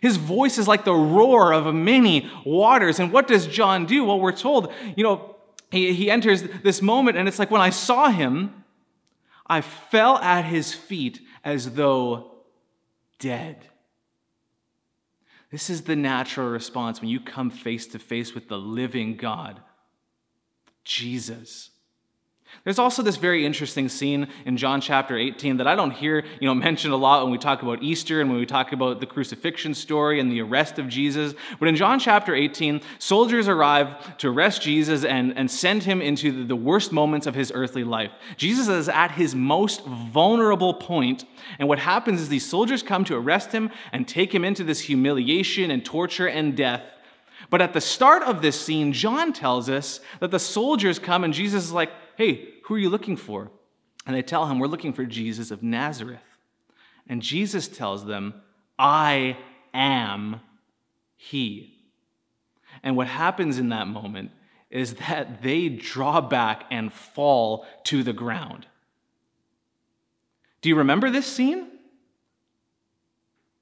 His 0.00 0.16
voice 0.16 0.58
is 0.58 0.68
like 0.68 0.84
the 0.84 0.94
roar 0.94 1.52
of 1.52 1.74
many 1.74 2.30
waters. 2.44 3.00
And 3.00 3.12
what 3.12 3.26
does 3.26 3.46
John 3.46 3.86
do? 3.86 4.04
Well, 4.04 4.20
we're 4.20 4.32
told, 4.32 4.72
you 4.96 5.02
know, 5.02 5.36
he, 5.70 5.92
he 5.92 6.10
enters 6.10 6.42
this 6.62 6.80
moment, 6.80 7.16
and 7.16 7.26
it's 7.26 7.38
like 7.38 7.50
when 7.50 7.60
I 7.60 7.70
saw 7.70 8.08
him, 8.08 8.64
I 9.46 9.60
fell 9.60 10.18
at 10.18 10.44
his 10.44 10.74
feet 10.74 11.20
as 11.42 11.72
though 11.72 12.32
dead. 13.18 13.66
This 15.50 15.70
is 15.70 15.82
the 15.82 15.96
natural 15.96 16.48
response 16.48 17.00
when 17.00 17.08
you 17.08 17.20
come 17.20 17.50
face 17.50 17.86
to 17.88 17.98
face 17.98 18.34
with 18.34 18.48
the 18.48 18.58
living 18.58 19.16
God, 19.16 19.60
Jesus. 20.84 21.70
There's 22.64 22.78
also 22.78 23.02
this 23.02 23.16
very 23.16 23.46
interesting 23.46 23.88
scene 23.88 24.28
in 24.44 24.56
John 24.56 24.80
chapter 24.80 25.16
18 25.16 25.58
that 25.58 25.66
I 25.66 25.74
don't 25.74 25.90
hear, 25.90 26.24
you 26.40 26.46
know, 26.46 26.54
mentioned 26.68 26.92
a 26.92 26.96
lot 26.96 27.22
when 27.22 27.32
we 27.32 27.38
talk 27.38 27.62
about 27.62 27.82
Easter 27.82 28.20
and 28.20 28.28
when 28.28 28.38
we 28.38 28.46
talk 28.46 28.72
about 28.72 29.00
the 29.00 29.06
crucifixion 29.06 29.74
story 29.74 30.20
and 30.20 30.30
the 30.30 30.40
arrest 30.40 30.78
of 30.78 30.88
Jesus. 30.88 31.34
But 31.58 31.68
in 31.68 31.76
John 31.76 31.98
chapter 31.98 32.34
18, 32.34 32.80
soldiers 32.98 33.48
arrive 33.48 34.16
to 34.18 34.28
arrest 34.28 34.62
Jesus 34.62 35.04
and, 35.04 35.36
and 35.36 35.50
send 35.50 35.84
him 35.84 36.02
into 36.02 36.44
the 36.44 36.56
worst 36.56 36.92
moments 36.92 37.26
of 37.26 37.34
his 37.34 37.52
earthly 37.54 37.84
life. 37.84 38.10
Jesus 38.36 38.68
is 38.68 38.88
at 38.88 39.12
his 39.12 39.34
most 39.34 39.84
vulnerable 39.84 40.74
point, 40.74 41.24
and 41.58 41.68
what 41.68 41.78
happens 41.78 42.20
is 42.20 42.28
these 42.28 42.48
soldiers 42.48 42.82
come 42.82 43.04
to 43.04 43.16
arrest 43.16 43.52
him 43.52 43.70
and 43.92 44.06
take 44.06 44.34
him 44.34 44.44
into 44.44 44.64
this 44.64 44.80
humiliation 44.80 45.70
and 45.70 45.84
torture 45.84 46.28
and 46.28 46.56
death. 46.56 46.82
But 47.50 47.62
at 47.62 47.72
the 47.72 47.80
start 47.80 48.22
of 48.22 48.42
this 48.42 48.60
scene, 48.60 48.92
John 48.92 49.32
tells 49.32 49.68
us 49.70 50.00
that 50.20 50.30
the 50.30 50.38
soldiers 50.38 50.98
come 50.98 51.24
and 51.24 51.32
Jesus 51.32 51.64
is 51.64 51.72
like, 51.72 51.90
Hey, 52.16 52.54
who 52.64 52.74
are 52.74 52.78
you 52.78 52.90
looking 52.90 53.16
for? 53.16 53.50
And 54.06 54.14
they 54.14 54.22
tell 54.22 54.46
him, 54.46 54.58
We're 54.58 54.66
looking 54.66 54.92
for 54.92 55.04
Jesus 55.04 55.50
of 55.50 55.62
Nazareth. 55.62 56.20
And 57.08 57.22
Jesus 57.22 57.68
tells 57.68 58.04
them, 58.04 58.34
I 58.78 59.38
am 59.72 60.40
He. 61.16 61.74
And 62.82 62.96
what 62.96 63.06
happens 63.06 63.58
in 63.58 63.70
that 63.70 63.88
moment 63.88 64.30
is 64.70 64.94
that 64.94 65.42
they 65.42 65.68
draw 65.68 66.20
back 66.20 66.64
and 66.70 66.92
fall 66.92 67.66
to 67.84 68.02
the 68.02 68.12
ground. 68.12 68.66
Do 70.60 70.68
you 70.68 70.76
remember 70.76 71.10
this 71.10 71.26
scene? 71.26 71.68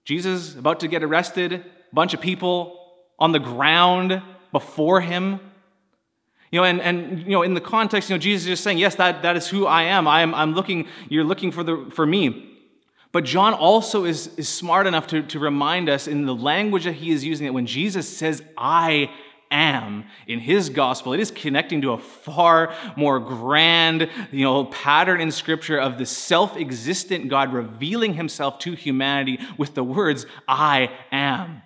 Jesus 0.05 0.57
about 0.57 0.81
to 0.81 0.88
get 0.88 1.05
arrested, 1.05 1.64
bunch 1.93 2.14
of 2.14 2.21
people 2.21 2.86
on 3.19 3.33
the 3.33 3.39
ground 3.39 4.23
before 4.53 5.01
him. 5.01 5.41
You 6.51 6.61
know, 6.61 6.65
and, 6.65 6.81
and 6.81 7.23
you 7.23 7.31
know, 7.31 7.43
in 7.43 7.55
the 7.55 7.61
context, 7.61 8.09
you 8.09 8.15
know, 8.15 8.21
Jesus 8.21 8.45
is 8.45 8.49
just 8.49 8.65
saying, 8.65 8.79
yes, 8.79 8.95
that, 8.97 9.23
that 9.23 9.37
is 9.37 9.49
who 9.49 9.67
I 9.67 9.83
am. 9.83 10.07
I 10.07 10.23
am 10.23 10.35
I'm 10.35 10.55
looking, 10.55 10.87
you're 11.09 11.25
looking 11.25 11.51
for 11.51 11.63
the 11.63 11.91
for 11.91 12.07
me. 12.07 12.53
But 13.13 13.25
John 13.25 13.55
also 13.55 14.05
is, 14.05 14.29
is 14.37 14.49
smart 14.49 14.87
enough 14.87 15.07
to, 15.09 15.23
to 15.23 15.39
remind 15.39 15.89
us 15.89 16.07
in 16.07 16.27
the 16.27 16.35
language 16.35 16.85
that 16.85 16.93
he 16.95 17.11
is 17.11 17.25
using 17.25 17.47
that 17.47 17.53
when 17.55 17.67
Jesus 17.67 18.07
says, 18.15 18.43
I 18.59 19.11
am 19.51 20.05
in 20.27 20.39
his 20.39 20.69
gospel, 20.69 21.15
it 21.15 21.21
is 21.21 21.31
connecting 21.31 21.81
to 21.83 21.93
a 21.93 21.99
far 21.99 22.75
more 22.95 23.19
grand, 23.19 24.11
you 24.31 24.45
know, 24.45 24.67
pattern 24.67 25.21
in 25.21 25.31
scripture 25.31 25.79
of 25.79 25.99
the 25.99 26.05
self-existent 26.05 27.29
God 27.29 27.53
revealing 27.53 28.15
himself 28.15 28.59
to 28.61 28.73
humanity 28.73 29.39
with 29.57 29.75
the 29.75 29.85
words, 29.85 30.27
I 30.47 30.91
am. 31.11 31.63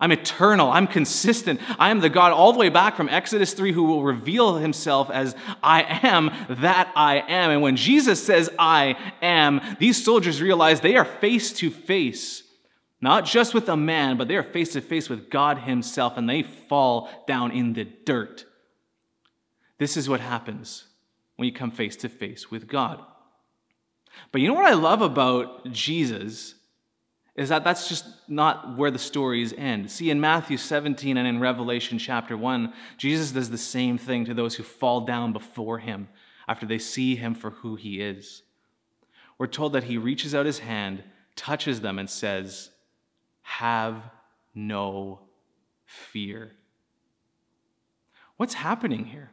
I'm 0.00 0.12
eternal. 0.12 0.70
I'm 0.70 0.86
consistent. 0.86 1.60
I 1.78 1.90
am 1.90 2.00
the 2.00 2.08
God 2.08 2.32
all 2.32 2.52
the 2.52 2.58
way 2.58 2.68
back 2.68 2.96
from 2.96 3.08
Exodus 3.08 3.54
3 3.54 3.72
who 3.72 3.84
will 3.84 4.02
reveal 4.02 4.56
himself 4.56 5.08
as 5.08 5.36
I 5.62 5.82
am 6.02 6.30
that 6.50 6.92
I 6.96 7.20
am. 7.20 7.50
And 7.50 7.62
when 7.62 7.76
Jesus 7.76 8.22
says 8.22 8.50
I 8.58 8.96
am, 9.22 9.60
these 9.78 10.02
soldiers 10.02 10.42
realize 10.42 10.80
they 10.80 10.96
are 10.96 11.04
face 11.04 11.52
to 11.54 11.70
face, 11.70 12.42
not 13.00 13.24
just 13.24 13.54
with 13.54 13.68
a 13.68 13.76
man, 13.76 14.16
but 14.16 14.26
they 14.26 14.36
are 14.36 14.42
face 14.42 14.72
to 14.72 14.80
face 14.80 15.08
with 15.08 15.30
God 15.30 15.58
himself, 15.58 16.16
and 16.16 16.28
they 16.28 16.42
fall 16.42 17.08
down 17.28 17.52
in 17.52 17.72
the 17.74 17.84
dirt. 17.84 18.44
This 19.78 19.96
is 19.96 20.08
what 20.08 20.20
happens 20.20 20.86
when 21.36 21.46
you 21.46 21.54
come 21.54 21.70
face 21.70 21.96
to 21.96 22.08
face 22.08 22.50
with 22.50 22.66
God. 22.66 23.00
But 24.32 24.40
you 24.40 24.48
know 24.48 24.54
what 24.54 24.66
I 24.66 24.74
love 24.74 25.02
about 25.02 25.70
Jesus? 25.70 26.54
Is 27.36 27.48
that 27.48 27.64
that's 27.64 27.88
just 27.88 28.06
not 28.28 28.76
where 28.76 28.90
the 28.90 28.98
stories 28.98 29.52
end. 29.52 29.90
See, 29.90 30.10
in 30.10 30.20
Matthew 30.20 30.56
17 30.56 31.16
and 31.16 31.26
in 31.26 31.40
Revelation 31.40 31.98
chapter 31.98 32.36
1, 32.36 32.72
Jesus 32.96 33.32
does 33.32 33.50
the 33.50 33.58
same 33.58 33.98
thing 33.98 34.24
to 34.26 34.34
those 34.34 34.54
who 34.54 34.62
fall 34.62 35.00
down 35.00 35.32
before 35.32 35.78
him 35.78 36.08
after 36.46 36.64
they 36.64 36.78
see 36.78 37.16
him 37.16 37.34
for 37.34 37.50
who 37.50 37.74
he 37.74 38.00
is. 38.00 38.42
We're 39.36 39.48
told 39.48 39.72
that 39.72 39.84
he 39.84 39.98
reaches 39.98 40.34
out 40.34 40.46
his 40.46 40.60
hand, 40.60 41.02
touches 41.34 41.80
them, 41.80 41.98
and 41.98 42.08
says, 42.08 42.70
Have 43.42 44.00
no 44.54 45.20
fear. 45.84 46.52
What's 48.36 48.54
happening 48.54 49.06
here? 49.06 49.30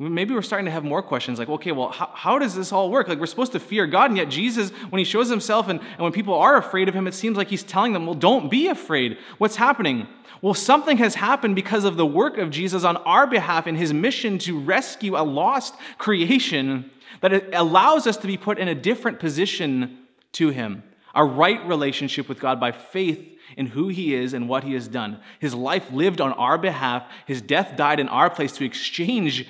Maybe 0.00 0.34
we're 0.34 0.42
starting 0.42 0.64
to 0.64 0.72
have 0.72 0.82
more 0.82 1.02
questions 1.02 1.38
like, 1.38 1.48
okay, 1.48 1.70
well, 1.70 1.90
how, 1.90 2.10
how, 2.12 2.38
does 2.40 2.56
this 2.56 2.72
all 2.72 2.90
work? 2.90 3.06
Like, 3.06 3.20
we're 3.20 3.26
supposed 3.26 3.52
to 3.52 3.60
fear 3.60 3.86
God, 3.86 4.10
and 4.10 4.16
yet 4.16 4.28
Jesus, 4.28 4.70
when 4.90 4.98
he 4.98 5.04
shows 5.04 5.28
himself 5.28 5.68
and, 5.68 5.78
and 5.78 6.00
when 6.00 6.10
people 6.10 6.34
are 6.34 6.56
afraid 6.56 6.88
of 6.88 6.96
him, 6.96 7.06
it 7.06 7.14
seems 7.14 7.36
like 7.36 7.46
he's 7.46 7.62
telling 7.62 7.92
them, 7.92 8.04
well, 8.04 8.16
don't 8.16 8.50
be 8.50 8.66
afraid. 8.66 9.18
What's 9.38 9.54
happening? 9.54 10.08
Well, 10.42 10.52
something 10.52 10.96
has 10.96 11.14
happened 11.14 11.54
because 11.54 11.84
of 11.84 11.96
the 11.96 12.04
work 12.04 12.38
of 12.38 12.50
Jesus 12.50 12.82
on 12.82 12.96
our 12.98 13.28
behalf 13.28 13.68
in 13.68 13.76
his 13.76 13.94
mission 13.94 14.36
to 14.40 14.58
rescue 14.58 15.16
a 15.16 15.22
lost 15.22 15.76
creation 15.96 16.90
that 17.20 17.54
allows 17.54 18.08
us 18.08 18.16
to 18.16 18.26
be 18.26 18.36
put 18.36 18.58
in 18.58 18.66
a 18.66 18.74
different 18.74 19.20
position 19.20 19.98
to 20.32 20.48
him, 20.48 20.82
a 21.14 21.24
right 21.24 21.64
relationship 21.68 22.28
with 22.28 22.40
God 22.40 22.58
by 22.58 22.72
faith 22.72 23.24
in 23.56 23.66
who 23.66 23.88
he 23.88 24.12
is 24.12 24.34
and 24.34 24.48
what 24.48 24.64
he 24.64 24.74
has 24.74 24.88
done. 24.88 25.20
His 25.38 25.54
life 25.54 25.92
lived 25.92 26.20
on 26.20 26.32
our 26.32 26.58
behalf, 26.58 27.04
his 27.26 27.40
death 27.40 27.76
died 27.76 28.00
in 28.00 28.08
our 28.08 28.28
place 28.28 28.52
to 28.56 28.64
exchange 28.64 29.46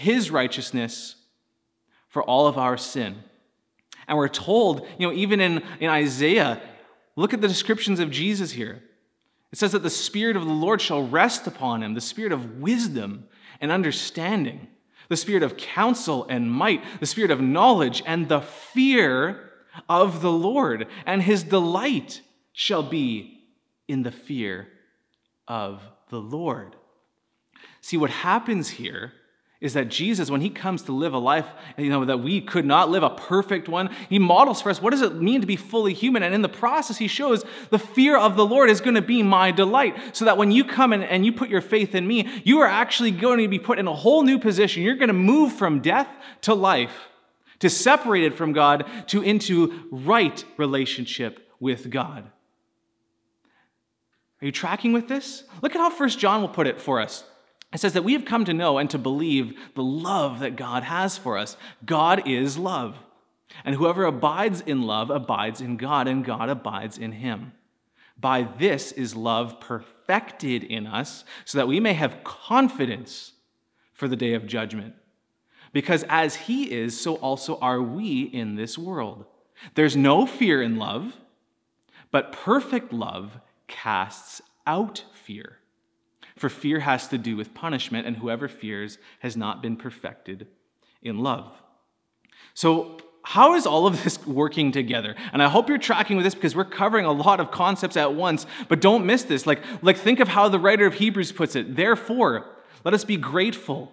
his 0.00 0.30
righteousness 0.30 1.14
for 2.08 2.22
all 2.22 2.46
of 2.46 2.56
our 2.56 2.78
sin. 2.78 3.16
And 4.08 4.16
we're 4.16 4.28
told, 4.28 4.86
you 4.98 5.06
know, 5.06 5.12
even 5.12 5.40
in, 5.40 5.62
in 5.78 5.90
Isaiah, 5.90 6.60
look 7.16 7.34
at 7.34 7.42
the 7.42 7.48
descriptions 7.48 8.00
of 8.00 8.10
Jesus 8.10 8.50
here. 8.50 8.82
It 9.52 9.58
says 9.58 9.72
that 9.72 9.82
the 9.82 9.90
Spirit 9.90 10.36
of 10.36 10.46
the 10.46 10.52
Lord 10.52 10.80
shall 10.80 11.06
rest 11.06 11.46
upon 11.46 11.82
him, 11.82 11.92
the 11.92 12.00
Spirit 12.00 12.32
of 12.32 12.60
wisdom 12.60 13.28
and 13.60 13.70
understanding, 13.70 14.68
the 15.10 15.16
Spirit 15.18 15.42
of 15.42 15.58
counsel 15.58 16.26
and 16.28 16.50
might, 16.50 16.82
the 16.98 17.06
Spirit 17.06 17.30
of 17.30 17.42
knowledge 17.42 18.02
and 18.06 18.28
the 18.28 18.40
fear 18.40 19.50
of 19.88 20.22
the 20.22 20.32
Lord. 20.32 20.86
And 21.04 21.22
his 21.22 21.42
delight 21.42 22.22
shall 22.52 22.82
be 22.82 23.42
in 23.86 24.02
the 24.02 24.12
fear 24.12 24.68
of 25.46 25.82
the 26.08 26.20
Lord. 26.20 26.74
See, 27.82 27.98
what 27.98 28.10
happens 28.10 28.70
here 28.70 29.12
is 29.60 29.74
that 29.74 29.88
Jesus, 29.88 30.30
when 30.30 30.40
he 30.40 30.48
comes 30.48 30.82
to 30.82 30.92
live 30.92 31.12
a 31.12 31.18
life, 31.18 31.46
you 31.76 31.90
know, 31.90 32.06
that 32.06 32.20
we 32.20 32.40
could 32.40 32.64
not 32.64 32.88
live 32.88 33.02
a 33.02 33.10
perfect 33.10 33.68
one, 33.68 33.90
he 34.08 34.18
models 34.18 34.62
for 34.62 34.70
us 34.70 34.80
what 34.80 34.90
does 34.90 35.02
it 35.02 35.16
mean 35.16 35.42
to 35.42 35.46
be 35.46 35.56
fully 35.56 35.92
human. 35.92 36.22
And 36.22 36.34
in 36.34 36.40
the 36.40 36.48
process, 36.48 36.96
he 36.96 37.08
shows 37.08 37.44
the 37.68 37.78
fear 37.78 38.16
of 38.16 38.36
the 38.36 38.46
Lord 38.46 38.70
is 38.70 38.80
going 38.80 38.94
to 38.94 39.02
be 39.02 39.22
my 39.22 39.50
delight. 39.50 40.16
So 40.16 40.24
that 40.24 40.38
when 40.38 40.50
you 40.50 40.64
come 40.64 40.94
and 40.94 41.26
you 41.26 41.32
put 41.32 41.50
your 41.50 41.60
faith 41.60 41.94
in 41.94 42.06
me, 42.06 42.26
you 42.42 42.60
are 42.60 42.66
actually 42.66 43.10
going 43.10 43.38
to 43.40 43.48
be 43.48 43.58
put 43.58 43.78
in 43.78 43.86
a 43.86 43.94
whole 43.94 44.22
new 44.22 44.38
position. 44.38 44.82
You're 44.82 44.96
going 44.96 45.08
to 45.08 45.12
move 45.12 45.52
from 45.52 45.80
death 45.80 46.08
to 46.42 46.54
life, 46.54 47.08
to 47.58 47.68
separated 47.68 48.34
from 48.34 48.54
God, 48.54 48.86
to 49.08 49.20
into 49.20 49.88
right 49.90 50.42
relationship 50.56 51.46
with 51.60 51.90
God. 51.90 52.24
Are 54.40 54.46
you 54.46 54.52
tracking 54.52 54.94
with 54.94 55.06
this? 55.06 55.44
Look 55.60 55.74
at 55.74 55.78
how 55.78 55.90
First 55.90 56.18
John 56.18 56.40
will 56.40 56.48
put 56.48 56.66
it 56.66 56.80
for 56.80 56.98
us. 56.98 57.24
It 57.72 57.78
says 57.78 57.92
that 57.92 58.04
we 58.04 58.14
have 58.14 58.24
come 58.24 58.44
to 58.46 58.52
know 58.52 58.78
and 58.78 58.90
to 58.90 58.98
believe 58.98 59.58
the 59.74 59.82
love 59.82 60.40
that 60.40 60.56
God 60.56 60.82
has 60.82 61.16
for 61.16 61.38
us. 61.38 61.56
God 61.84 62.26
is 62.26 62.58
love. 62.58 62.96
And 63.64 63.76
whoever 63.76 64.04
abides 64.04 64.60
in 64.60 64.82
love 64.82 65.10
abides 65.10 65.60
in 65.60 65.76
God, 65.76 66.08
and 66.08 66.24
God 66.24 66.48
abides 66.48 66.98
in 66.98 67.12
him. 67.12 67.52
By 68.18 68.42
this 68.58 68.92
is 68.92 69.14
love 69.14 69.60
perfected 69.60 70.64
in 70.64 70.86
us, 70.86 71.24
so 71.44 71.58
that 71.58 71.68
we 71.68 71.80
may 71.80 71.92
have 71.92 72.24
confidence 72.24 73.32
for 73.92 74.08
the 74.08 74.16
day 74.16 74.34
of 74.34 74.46
judgment. 74.46 74.94
Because 75.72 76.04
as 76.08 76.34
he 76.34 76.72
is, 76.72 77.00
so 77.00 77.14
also 77.16 77.58
are 77.60 77.80
we 77.80 78.22
in 78.22 78.56
this 78.56 78.76
world. 78.76 79.24
There's 79.74 79.96
no 79.96 80.26
fear 80.26 80.60
in 80.60 80.76
love, 80.76 81.16
but 82.10 82.32
perfect 82.32 82.92
love 82.92 83.38
casts 83.68 84.42
out 84.66 85.04
fear 85.14 85.59
for 86.40 86.48
fear 86.48 86.80
has 86.80 87.06
to 87.08 87.18
do 87.18 87.36
with 87.36 87.52
punishment, 87.52 88.06
and 88.06 88.16
whoever 88.16 88.48
fears 88.48 88.96
has 89.18 89.36
not 89.36 89.60
been 89.60 89.76
perfected 89.76 90.46
in 91.02 91.18
love. 91.18 91.52
So, 92.54 92.98
how 93.22 93.54
is 93.56 93.66
all 93.66 93.86
of 93.86 94.02
this 94.02 94.26
working 94.26 94.72
together? 94.72 95.14
And 95.34 95.42
I 95.42 95.50
hope 95.50 95.68
you're 95.68 95.76
tracking 95.76 96.16
with 96.16 96.24
this 96.24 96.34
because 96.34 96.56
we're 96.56 96.64
covering 96.64 97.04
a 97.04 97.12
lot 97.12 97.40
of 97.40 97.50
concepts 97.50 97.94
at 97.98 98.14
once, 98.14 98.46
but 98.70 98.80
don't 98.80 99.04
miss 99.04 99.24
this. 99.24 99.46
Like, 99.46 99.62
like 99.82 99.98
think 99.98 100.18
of 100.18 100.28
how 100.28 100.48
the 100.48 100.58
writer 100.58 100.86
of 100.86 100.94
Hebrews 100.94 101.30
puts 101.30 101.54
it. 101.54 101.76
Therefore, 101.76 102.46
let 102.86 102.94
us 102.94 103.04
be 103.04 103.18
grateful 103.18 103.92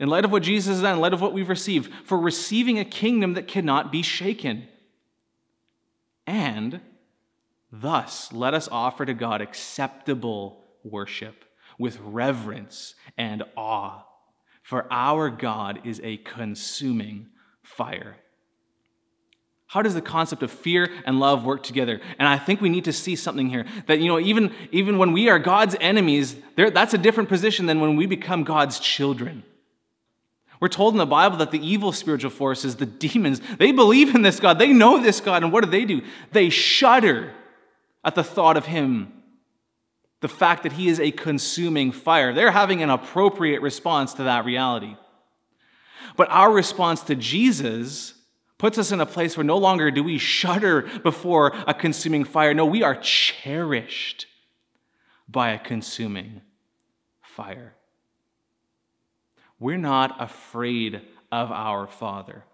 in 0.00 0.08
light 0.08 0.24
of 0.24 0.32
what 0.32 0.42
Jesus 0.42 0.72
has 0.72 0.82
done, 0.82 0.94
in 0.94 1.00
light 1.00 1.14
of 1.14 1.20
what 1.20 1.32
we've 1.32 1.48
received, 1.48 1.92
for 2.04 2.18
receiving 2.18 2.80
a 2.80 2.84
kingdom 2.84 3.34
that 3.34 3.46
cannot 3.46 3.92
be 3.92 4.02
shaken. 4.02 4.66
And 6.26 6.80
thus, 7.70 8.32
let 8.32 8.54
us 8.54 8.68
offer 8.72 9.06
to 9.06 9.14
God 9.14 9.40
acceptable 9.40 10.63
worship 10.84 11.44
with 11.78 11.98
reverence 12.00 12.94
and 13.18 13.42
awe, 13.56 14.04
for 14.62 14.86
our 14.92 15.30
God 15.30 15.80
is 15.84 16.00
a 16.04 16.18
consuming 16.18 17.28
fire. 17.62 18.16
How 19.66 19.82
does 19.82 19.94
the 19.94 20.02
concept 20.02 20.44
of 20.44 20.52
fear 20.52 20.88
and 21.04 21.18
love 21.18 21.44
work 21.44 21.64
together? 21.64 22.00
And 22.18 22.28
I 22.28 22.38
think 22.38 22.60
we 22.60 22.68
need 22.68 22.84
to 22.84 22.92
see 22.92 23.16
something 23.16 23.48
here 23.48 23.66
that, 23.88 23.98
you 23.98 24.06
know, 24.06 24.20
even, 24.20 24.54
even 24.70 24.98
when 24.98 25.10
we 25.10 25.28
are 25.28 25.40
God's 25.40 25.74
enemies, 25.80 26.36
that's 26.56 26.94
a 26.94 26.98
different 26.98 27.28
position 27.28 27.66
than 27.66 27.80
when 27.80 27.96
we 27.96 28.06
become 28.06 28.44
God's 28.44 28.78
children. 28.78 29.42
We're 30.60 30.68
told 30.68 30.94
in 30.94 30.98
the 30.98 31.06
Bible 31.06 31.38
that 31.38 31.50
the 31.50 31.66
evil 31.66 31.90
spiritual 31.90 32.30
forces, 32.30 32.76
the 32.76 32.86
demons, 32.86 33.40
they 33.58 33.72
believe 33.72 34.14
in 34.14 34.22
this 34.22 34.38
God. 34.38 34.60
They 34.60 34.72
know 34.72 35.02
this 35.02 35.20
God. 35.20 35.42
And 35.42 35.52
what 35.52 35.64
do 35.64 35.70
they 35.70 35.84
do? 35.84 36.02
They 36.30 36.50
shudder 36.50 37.32
at 38.04 38.14
the 38.14 38.22
thought 38.22 38.56
of 38.56 38.66
Him 38.66 39.13
the 40.24 40.28
fact 40.28 40.62
that 40.62 40.72
he 40.72 40.88
is 40.88 41.00
a 41.00 41.10
consuming 41.10 41.92
fire. 41.92 42.32
They're 42.32 42.50
having 42.50 42.82
an 42.82 42.88
appropriate 42.88 43.60
response 43.60 44.14
to 44.14 44.22
that 44.22 44.46
reality. 44.46 44.96
But 46.16 46.30
our 46.30 46.50
response 46.50 47.02
to 47.02 47.14
Jesus 47.14 48.14
puts 48.56 48.78
us 48.78 48.90
in 48.90 49.02
a 49.02 49.04
place 49.04 49.36
where 49.36 49.44
no 49.44 49.58
longer 49.58 49.90
do 49.90 50.02
we 50.02 50.16
shudder 50.16 50.88
before 51.02 51.52
a 51.66 51.74
consuming 51.74 52.24
fire. 52.24 52.54
No, 52.54 52.64
we 52.64 52.82
are 52.82 52.96
cherished 52.96 54.24
by 55.28 55.50
a 55.50 55.58
consuming 55.58 56.40
fire. 57.20 57.74
We're 59.58 59.76
not 59.76 60.22
afraid 60.22 61.02
of 61.30 61.52
our 61.52 61.86
Father 61.86 62.44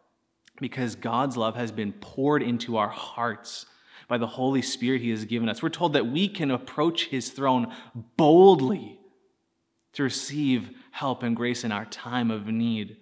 because 0.61 0.97
God's 0.97 1.37
love 1.37 1.55
has 1.55 1.71
been 1.71 1.93
poured 1.93 2.43
into 2.43 2.79
our 2.79 2.89
hearts 2.89 3.67
by 4.11 4.19
the 4.19 4.27
Holy 4.27 4.61
Spirit 4.61 5.03
He 5.03 5.11
has 5.11 5.25
given 5.25 5.49
us. 5.49 5.63
We're 5.63 5.69
told 5.69 5.93
that 5.93 6.09
we 6.09 6.27
can 6.27 6.51
approach 6.51 7.07
His 7.07 7.31
throne 7.31 7.73
boldly 8.17 8.99
to 9.93 10.03
receive 10.03 10.71
help 10.91 11.23
and 11.23 11.37
grace 11.37 11.63
in 11.63 11.71
our 11.71 11.85
time 11.85 12.33
of 12.33 12.49
need. 12.49 12.97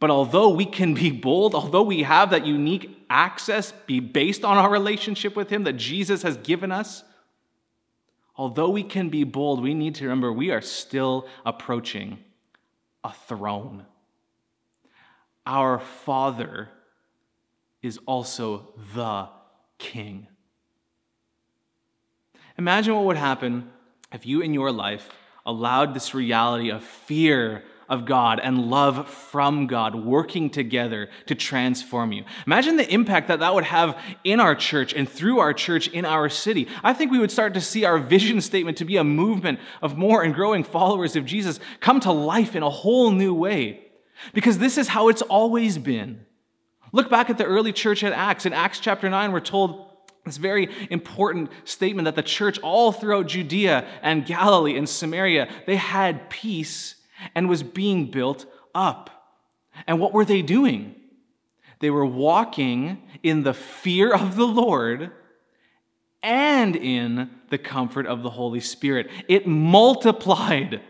But 0.00 0.10
although 0.10 0.48
we 0.48 0.66
can 0.66 0.92
be 0.92 1.12
bold, 1.12 1.54
although 1.54 1.84
we 1.84 2.02
have 2.02 2.30
that 2.30 2.44
unique 2.44 3.06
access 3.08 3.72
be 3.86 4.00
based 4.00 4.44
on 4.44 4.56
our 4.56 4.68
relationship 4.68 5.36
with 5.36 5.48
Him 5.48 5.62
that 5.64 5.74
Jesus 5.74 6.22
has 6.24 6.36
given 6.38 6.72
us, 6.72 7.04
although 8.34 8.70
we 8.70 8.82
can 8.82 9.08
be 9.08 9.22
bold, 9.22 9.62
we 9.62 9.72
need 9.72 9.94
to 9.94 10.04
remember 10.04 10.32
we 10.32 10.50
are 10.50 10.62
still 10.62 11.28
approaching 11.46 12.18
a 13.04 13.12
throne. 13.12 13.86
Our 15.46 15.78
Father 15.78 16.70
is 17.82 18.00
also 18.04 18.74
the 18.96 19.28
king. 19.82 20.28
Imagine 22.56 22.94
what 22.94 23.04
would 23.06 23.16
happen 23.16 23.70
if 24.12 24.24
you 24.24 24.40
in 24.40 24.54
your 24.54 24.70
life 24.70 25.10
allowed 25.44 25.92
this 25.92 26.14
reality 26.14 26.70
of 26.70 26.84
fear 26.84 27.64
of 27.88 28.06
God 28.06 28.38
and 28.40 28.70
love 28.70 29.10
from 29.10 29.66
God 29.66 29.96
working 29.96 30.50
together 30.50 31.10
to 31.26 31.34
transform 31.34 32.12
you. 32.12 32.24
Imagine 32.46 32.76
the 32.76 32.90
impact 32.90 33.26
that 33.26 33.40
that 33.40 33.54
would 33.54 33.64
have 33.64 33.98
in 34.22 34.38
our 34.38 34.54
church 34.54 34.94
and 34.94 35.08
through 35.08 35.40
our 35.40 35.52
church 35.52 35.88
in 35.88 36.04
our 36.04 36.28
city. 36.28 36.68
I 36.84 36.94
think 36.94 37.10
we 37.10 37.18
would 37.18 37.32
start 37.32 37.52
to 37.54 37.60
see 37.60 37.84
our 37.84 37.98
vision 37.98 38.40
statement 38.40 38.78
to 38.78 38.84
be 38.84 38.98
a 38.98 39.04
movement 39.04 39.58
of 39.82 39.98
more 39.98 40.22
and 40.22 40.32
growing 40.32 40.62
followers 40.62 41.16
of 41.16 41.26
Jesus 41.26 41.58
come 41.80 41.98
to 42.00 42.12
life 42.12 42.54
in 42.54 42.62
a 42.62 42.70
whole 42.70 43.10
new 43.10 43.34
way. 43.34 43.80
Because 44.32 44.58
this 44.58 44.78
is 44.78 44.86
how 44.86 45.08
it's 45.08 45.22
always 45.22 45.76
been. 45.76 46.24
Look 46.92 47.08
back 47.08 47.30
at 47.30 47.38
the 47.38 47.44
early 47.44 47.72
church 47.72 48.04
at 48.04 48.12
Acts. 48.12 48.44
In 48.46 48.52
Acts 48.52 48.78
chapter 48.78 49.08
9, 49.08 49.32
we're 49.32 49.40
told 49.40 49.88
this 50.24 50.36
very 50.36 50.68
important 50.90 51.50
statement 51.64 52.04
that 52.04 52.14
the 52.14 52.22
church 52.22 52.58
all 52.60 52.92
throughout 52.92 53.26
Judea 53.26 53.86
and 54.02 54.24
Galilee 54.26 54.76
and 54.76 54.88
Samaria, 54.88 55.48
they 55.66 55.76
had 55.76 56.30
peace 56.30 56.96
and 57.34 57.48
was 57.48 57.62
being 57.62 58.10
built 58.10 58.46
up. 58.74 59.10
And 59.86 59.98
what 59.98 60.12
were 60.12 60.24
they 60.24 60.42
doing? 60.42 60.94
They 61.80 61.90
were 61.90 62.06
walking 62.06 63.02
in 63.22 63.42
the 63.42 63.54
fear 63.54 64.12
of 64.14 64.36
the 64.36 64.46
Lord 64.46 65.10
and 66.22 66.76
in 66.76 67.30
the 67.48 67.58
comfort 67.58 68.06
of 68.06 68.22
the 68.22 68.30
Holy 68.30 68.60
Spirit. 68.60 69.10
It 69.26 69.46
multiplied. 69.46 70.82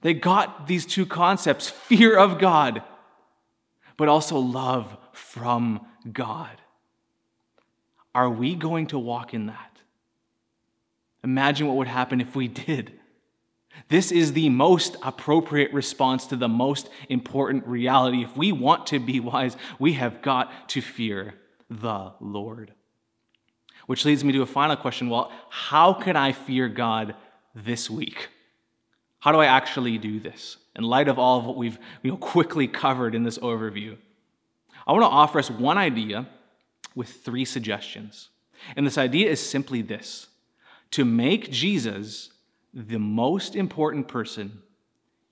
They 0.00 0.14
got 0.14 0.66
these 0.66 0.86
two 0.86 1.04
concepts 1.04 1.68
fear 1.68 2.16
of 2.16 2.38
God 2.38 2.82
but 3.96 4.08
also 4.08 4.38
love 4.38 4.96
from 5.12 5.86
God. 6.10 6.60
Are 8.14 8.30
we 8.30 8.54
going 8.54 8.88
to 8.88 8.98
walk 8.98 9.34
in 9.34 9.46
that? 9.46 9.78
Imagine 11.24 11.66
what 11.66 11.76
would 11.76 11.88
happen 11.88 12.20
if 12.20 12.34
we 12.34 12.48
did. 12.48 12.98
This 13.88 14.12
is 14.12 14.32
the 14.32 14.48
most 14.48 14.96
appropriate 15.02 15.72
response 15.72 16.26
to 16.26 16.36
the 16.36 16.48
most 16.48 16.88
important 17.08 17.66
reality. 17.66 18.22
If 18.22 18.36
we 18.36 18.52
want 18.52 18.86
to 18.88 18.98
be 18.98 19.20
wise, 19.20 19.56
we 19.78 19.94
have 19.94 20.20
got 20.20 20.68
to 20.70 20.82
fear 20.82 21.34
the 21.70 22.12
Lord. 22.20 22.74
Which 23.86 24.04
leads 24.04 24.24
me 24.24 24.32
to 24.32 24.42
a 24.42 24.46
final 24.46 24.76
question 24.76 25.08
well, 25.08 25.32
how 25.48 25.92
can 25.94 26.16
I 26.16 26.32
fear 26.32 26.68
God 26.68 27.14
this 27.54 27.88
week? 27.88 28.28
How 29.20 29.32
do 29.32 29.38
I 29.38 29.46
actually 29.46 29.98
do 29.98 30.20
this? 30.20 30.56
In 30.76 30.84
light 30.84 31.08
of 31.08 31.18
all 31.18 31.38
of 31.38 31.44
what 31.44 31.56
we've 31.56 31.78
you 32.02 32.10
know, 32.10 32.16
quickly 32.16 32.66
covered 32.66 33.14
in 33.14 33.24
this 33.24 33.38
overview, 33.38 33.96
I 34.86 34.92
want 34.92 35.02
to 35.02 35.08
offer 35.08 35.38
us 35.38 35.50
one 35.50 35.78
idea 35.78 36.26
with 36.94 37.08
three 37.08 37.44
suggestions. 37.44 38.30
And 38.76 38.86
this 38.86 38.98
idea 38.98 39.30
is 39.30 39.40
simply 39.40 39.82
this 39.82 40.28
to 40.92 41.04
make 41.04 41.50
Jesus 41.50 42.30
the 42.74 42.98
most 42.98 43.56
important 43.56 44.08
person 44.08 44.62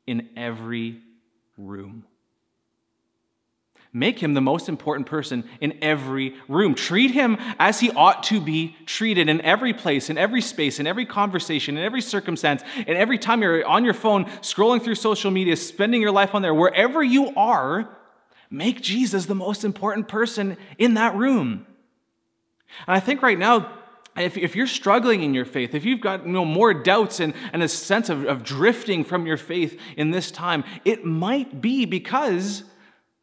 in 0.06 0.28
every 0.36 1.00
room. 1.56 2.04
Make 3.92 4.20
him 4.20 4.34
the 4.34 4.40
most 4.40 4.68
important 4.68 5.08
person 5.08 5.44
in 5.60 5.76
every 5.82 6.36
room. 6.46 6.76
Treat 6.76 7.10
him 7.10 7.36
as 7.58 7.80
he 7.80 7.90
ought 7.90 8.22
to 8.24 8.40
be 8.40 8.76
treated 8.86 9.28
in 9.28 9.40
every 9.40 9.72
place, 9.72 10.10
in 10.10 10.16
every 10.16 10.40
space, 10.40 10.78
in 10.78 10.86
every 10.86 11.04
conversation, 11.04 11.76
in 11.76 11.82
every 11.82 12.00
circumstance, 12.00 12.62
and 12.76 12.96
every 12.96 13.18
time 13.18 13.42
you're 13.42 13.66
on 13.66 13.84
your 13.84 13.94
phone, 13.94 14.26
scrolling 14.42 14.80
through 14.80 14.94
social 14.94 15.32
media, 15.32 15.56
spending 15.56 16.00
your 16.00 16.12
life 16.12 16.36
on 16.36 16.42
there, 16.42 16.54
wherever 16.54 17.02
you 17.02 17.34
are, 17.34 17.88
make 18.48 18.80
Jesus 18.80 19.26
the 19.26 19.34
most 19.34 19.64
important 19.64 20.06
person 20.06 20.56
in 20.78 20.94
that 20.94 21.16
room. 21.16 21.66
And 22.86 22.96
I 22.96 23.00
think 23.00 23.22
right 23.22 23.38
now, 23.38 23.72
if, 24.16 24.36
if 24.36 24.54
you're 24.54 24.68
struggling 24.68 25.24
in 25.24 25.34
your 25.34 25.44
faith, 25.44 25.74
if 25.74 25.84
you've 25.84 26.00
got 26.00 26.24
you 26.24 26.32
know, 26.32 26.44
more 26.44 26.74
doubts 26.74 27.18
and, 27.18 27.34
and 27.52 27.60
a 27.60 27.68
sense 27.68 28.08
of, 28.08 28.24
of 28.24 28.44
drifting 28.44 29.02
from 29.02 29.26
your 29.26 29.36
faith 29.36 29.80
in 29.96 30.12
this 30.12 30.30
time, 30.30 30.62
it 30.84 31.04
might 31.04 31.60
be 31.60 31.86
because 31.86 32.62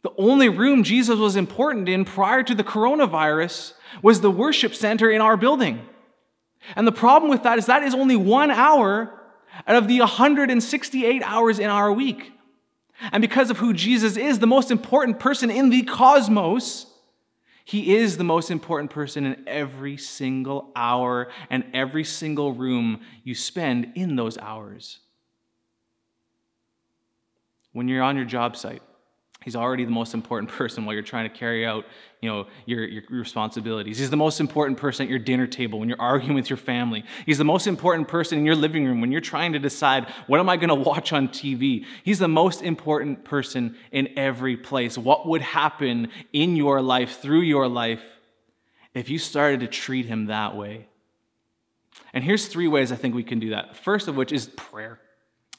the 0.04 0.12
only 0.18 0.50
room 0.50 0.84
Jesus 0.84 1.18
was 1.18 1.36
important 1.36 1.90
in 1.90 2.06
prior 2.06 2.44
to 2.44 2.56
the 2.56 2.64
coronavirus 2.64 3.74
was 4.02 4.22
the 4.22 4.32
worship 4.32 4.76
center 4.76 5.10
in 5.10 5.22
our 5.22 5.38
building. 5.38 5.82
And 6.76 6.86
the 6.86 6.92
problem 6.92 7.30
with 7.30 7.44
that 7.44 7.58
is 7.58 7.66
that 7.66 7.84
is 7.84 7.94
only 7.94 8.16
one 8.16 8.52
hour 8.52 9.14
out 9.66 9.76
of 9.76 9.88
the 9.88 10.00
168 10.00 11.24
hours 11.24 11.60
in 11.60 11.70
our 11.70 11.92
week. 11.92 12.32
And 13.12 13.22
because 13.22 13.50
of 13.50 13.58
who 13.58 13.74
Jesus 13.74 14.18
is, 14.18 14.40
the 14.40 14.48
most 14.48 14.72
important 14.72 15.20
person 15.20 15.52
in 15.52 15.70
the 15.70 15.84
cosmos, 15.84 16.88
he 17.64 17.96
is 17.96 18.18
the 18.18 18.24
most 18.24 18.50
important 18.50 18.92
person 18.92 19.26
in 19.26 19.44
every 19.46 19.98
single 19.98 20.72
hour 20.76 21.30
and 21.50 21.66
every 21.74 22.04
single 22.04 22.54
room 22.54 23.02
you 23.24 23.36
spend 23.36 23.92
in 23.96 24.16
those 24.16 24.38
hours. 24.38 25.00
When 27.74 27.88
you're 27.88 28.04
on 28.04 28.16
your 28.16 28.26
job 28.26 28.56
site, 28.56 28.82
He's 29.44 29.56
already 29.56 29.86
the 29.86 29.92
most 29.92 30.14
important 30.14 30.52
person 30.58 30.86
while 30.86 30.94
you're 30.94 31.04
trying 31.04 31.30
to 31.30 31.36
carry 31.36 31.66
out, 31.66 31.86
you 32.22 32.30
know, 32.30 32.48
your, 32.66 32.86
your 32.86 33.04
responsibilities. 33.10 33.98
He's 33.98 34.10
the 34.10 34.18
most 34.18 34.40
important 34.40 34.78
person 34.78 35.06
at 35.06 35.10
your 35.10 35.20
dinner 35.20 35.48
table 35.48 35.80
when 35.80 35.88
you're 35.88 36.02
arguing 36.02 36.36
with 36.36 36.50
your 36.50 36.58
family. 36.58 37.06
He's 37.26 37.38
the 37.38 37.46
most 37.46 37.68
important 37.68 38.08
person 38.08 38.40
in 38.40 38.46
your 38.46 38.56
living 38.56 38.86
room 38.86 39.00
when 39.00 39.12
you're 39.12 39.22
trying 39.22 39.54
to 39.54 39.60
decide 39.60 40.08
what 40.28 40.40
am 40.40 40.50
I 40.50 40.58
going 40.58 40.70
to 40.70 40.76
watch 40.76 41.14
on 41.14 41.30
TV. 41.30 41.86
He's 42.04 42.20
the 42.20 42.28
most 42.28 42.62
important 42.62 43.24
person 43.24 43.78
in 43.92 44.10
every 44.18 44.58
place. 44.58 44.98
What 44.98 45.28
would 45.28 45.42
happen 45.42 46.10
in 46.34 46.56
your 46.56 46.82
life, 46.82 47.20
through 47.22 47.42
your 47.42 47.68
life, 47.68 48.02
if 48.94 49.10
you 49.10 49.20
started 49.20 49.60
to 49.62 49.68
treat 49.68 50.08
him 50.08 50.26
that 50.26 50.56
way? 50.56 50.88
And 52.14 52.24
here's 52.24 52.48
three 52.48 52.68
ways 52.68 52.92
I 52.92 52.96
think 52.96 53.16
we 53.16 53.24
can 53.24 53.40
do 53.40 53.52
that. 53.52 53.76
First 53.78 54.08
of 54.08 54.16
which 54.16 54.32
is 54.32 54.48
prayer. 54.48 55.00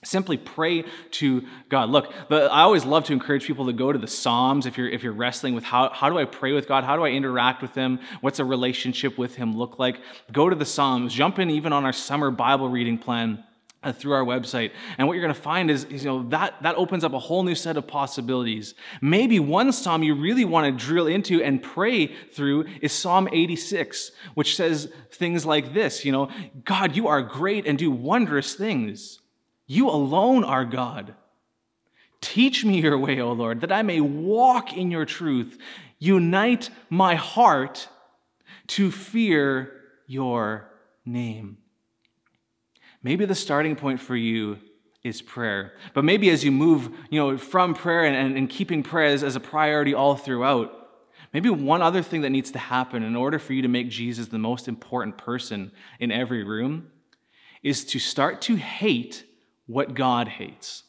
Simply 0.05 0.37
pray 0.37 0.85
to 1.13 1.45
God. 1.69 1.91
Look, 1.91 2.13
I 2.31 2.63
always 2.63 2.85
love 2.85 3.05
to 3.05 3.13
encourage 3.13 3.45
people 3.45 3.67
to 3.67 3.73
go 3.73 3.91
to 3.91 3.99
the 3.99 4.07
Psalms 4.07 4.65
if 4.65 4.79
you're, 4.79 4.89
if 4.89 5.03
you're 5.03 5.13
wrestling 5.13 5.55
with 5.55 5.65
how, 5.65 5.91
how 5.91 6.09
do 6.09 6.19
I 6.19 6.25
pray 6.25 6.53
with 6.53 6.69
God? 6.69 6.85
How 6.85 6.95
do 6.95 7.05
I 7.05 7.09
interact 7.09 7.63
with 7.63 7.75
Him? 7.75 7.99
What's 8.21 8.39
a 8.39 8.45
relationship 8.45 9.19
with 9.19 9.35
Him 9.35 9.57
look 9.57 9.81
like? 9.81 10.01
Go 10.33 10.49
to 10.49 10.55
the 10.55 10.65
Psalms. 10.65 11.13
Jump 11.13 11.41
in 11.41 11.51
even 11.51 11.73
on 11.73 11.85
our 11.85 11.93
summer 11.93 12.31
Bible 12.31 12.69
reading 12.69 12.99
plan. 12.99 13.45
Uh, 13.81 13.93
through 13.93 14.13
our 14.13 14.25
website. 14.25 14.73
And 14.99 15.07
what 15.07 15.15
you're 15.15 15.23
going 15.23 15.33
to 15.33 15.41
find 15.41 15.71
is, 15.71 15.85
is, 15.85 16.03
you 16.03 16.11
know, 16.11 16.29
that, 16.31 16.61
that 16.65 16.75
opens 16.75 17.05
up 17.05 17.13
a 17.13 17.19
whole 17.21 17.45
new 17.45 17.55
set 17.55 17.77
of 17.77 17.87
possibilities. 17.87 18.75
Maybe 19.01 19.39
one 19.39 19.71
psalm 19.71 20.03
you 20.03 20.17
really 20.17 20.45
want 20.45 20.67
to 20.67 20.85
drill 20.85 21.07
into 21.07 21.45
and 21.45 21.63
pray 21.63 22.09
through 22.09 22.65
is 22.83 22.93
Psalm 22.93 23.29
86, 23.31 24.11
which 24.35 24.57
says 24.57 24.91
things 25.13 25.47
like 25.47 25.75
this, 25.75 26.05
you 26.05 26.11
know, 26.11 26.29
God, 26.65 26.97
you 26.97 27.07
are 27.07 27.23
great 27.23 27.69
and 27.69 27.79
do 27.79 27.93
wondrous 27.93 28.55
things. 28.55 29.21
You 29.69 29.91
alone 29.91 30.43
are 30.43 30.65
God. 30.65 31.15
Teach 32.21 32.65
me 32.65 32.81
your 32.81 32.99
way, 32.99 33.21
O 33.21 33.33
Lord, 33.33 33.61
that 33.61 33.71
I 33.71 33.83
may 33.83 34.01
walk 34.01 34.77
in 34.77 34.91
your 34.91 35.05
truth. 35.05 35.57
Unite 36.01 36.71
my 36.91 37.15
heart 37.15 37.89
to 38.69 38.91
fear 38.91 39.73
your 40.07 40.69
name. 41.05 41.59
Maybe 43.03 43.25
the 43.25 43.35
starting 43.35 43.77
point 43.77 44.01
for 44.01 44.17
you 44.17 44.59
is 45.05 45.23
prayer. 45.23 45.75
But 45.95 46.05
maybe 46.05 46.31
as 46.31 46.43
you 46.43 46.51
move, 46.51 46.91
you 47.11 47.21
know, 47.21 47.39
from 47.39 47.75
prayer 47.75 48.05
and, 48.05 48.37
and, 48.37 48.51
keeping 48.51 48.83
prayer 48.83 49.13
as, 49.13 49.23
as 49.23 49.37
a 49.37 49.41
priority 49.41 49.95
all 49.95 50.17
throughout, 50.17 50.75
maybe 51.33 51.51
one 51.51 51.83
other 51.83 52.03
thing 52.03 52.23
that 52.23 52.31
needs 52.31 52.51
to 52.53 52.59
happen 52.59 53.03
in 53.03 53.15
order 53.15 53.39
for 53.39 53.53
you 53.53 53.63
to 53.63 53.69
make 53.69 53.89
Jesus 53.89 54.27
the 54.29 54.39
most 54.39 54.67
important 54.67 55.17
person 55.17 55.71
in 56.01 56.11
every 56.11 56.43
room 56.43 56.91
is 57.63 57.85
to 57.85 57.99
start 57.99 58.41
to 58.43 58.57
hate 58.57 59.25
what 59.69 59.95
God 59.95 60.27
hates. 60.27 60.83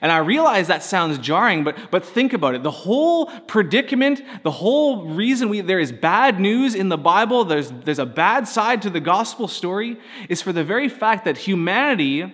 And 0.00 0.10
I 0.10 0.18
realize 0.18 0.66
that 0.66 0.82
sounds 0.82 1.18
jarring, 1.18 1.62
but, 1.64 1.76
but 1.90 2.04
think 2.04 2.32
about 2.32 2.54
it. 2.54 2.62
The 2.62 2.70
whole 2.70 3.26
predicament, 3.26 4.20
the 4.42 4.50
whole 4.50 5.06
reason 5.06 5.48
we, 5.48 5.60
there 5.60 5.78
is 5.78 5.92
bad 5.92 6.40
news 6.40 6.74
in 6.74 6.88
the 6.88 6.98
Bible, 6.98 7.44
there's, 7.44 7.70
there's 7.70 8.00
a 8.00 8.06
bad 8.06 8.48
side 8.48 8.82
to 8.82 8.90
the 8.90 9.00
gospel 9.00 9.46
story, 9.46 9.96
is 10.28 10.42
for 10.42 10.52
the 10.52 10.64
very 10.64 10.88
fact 10.88 11.24
that 11.24 11.38
humanity 11.38 12.32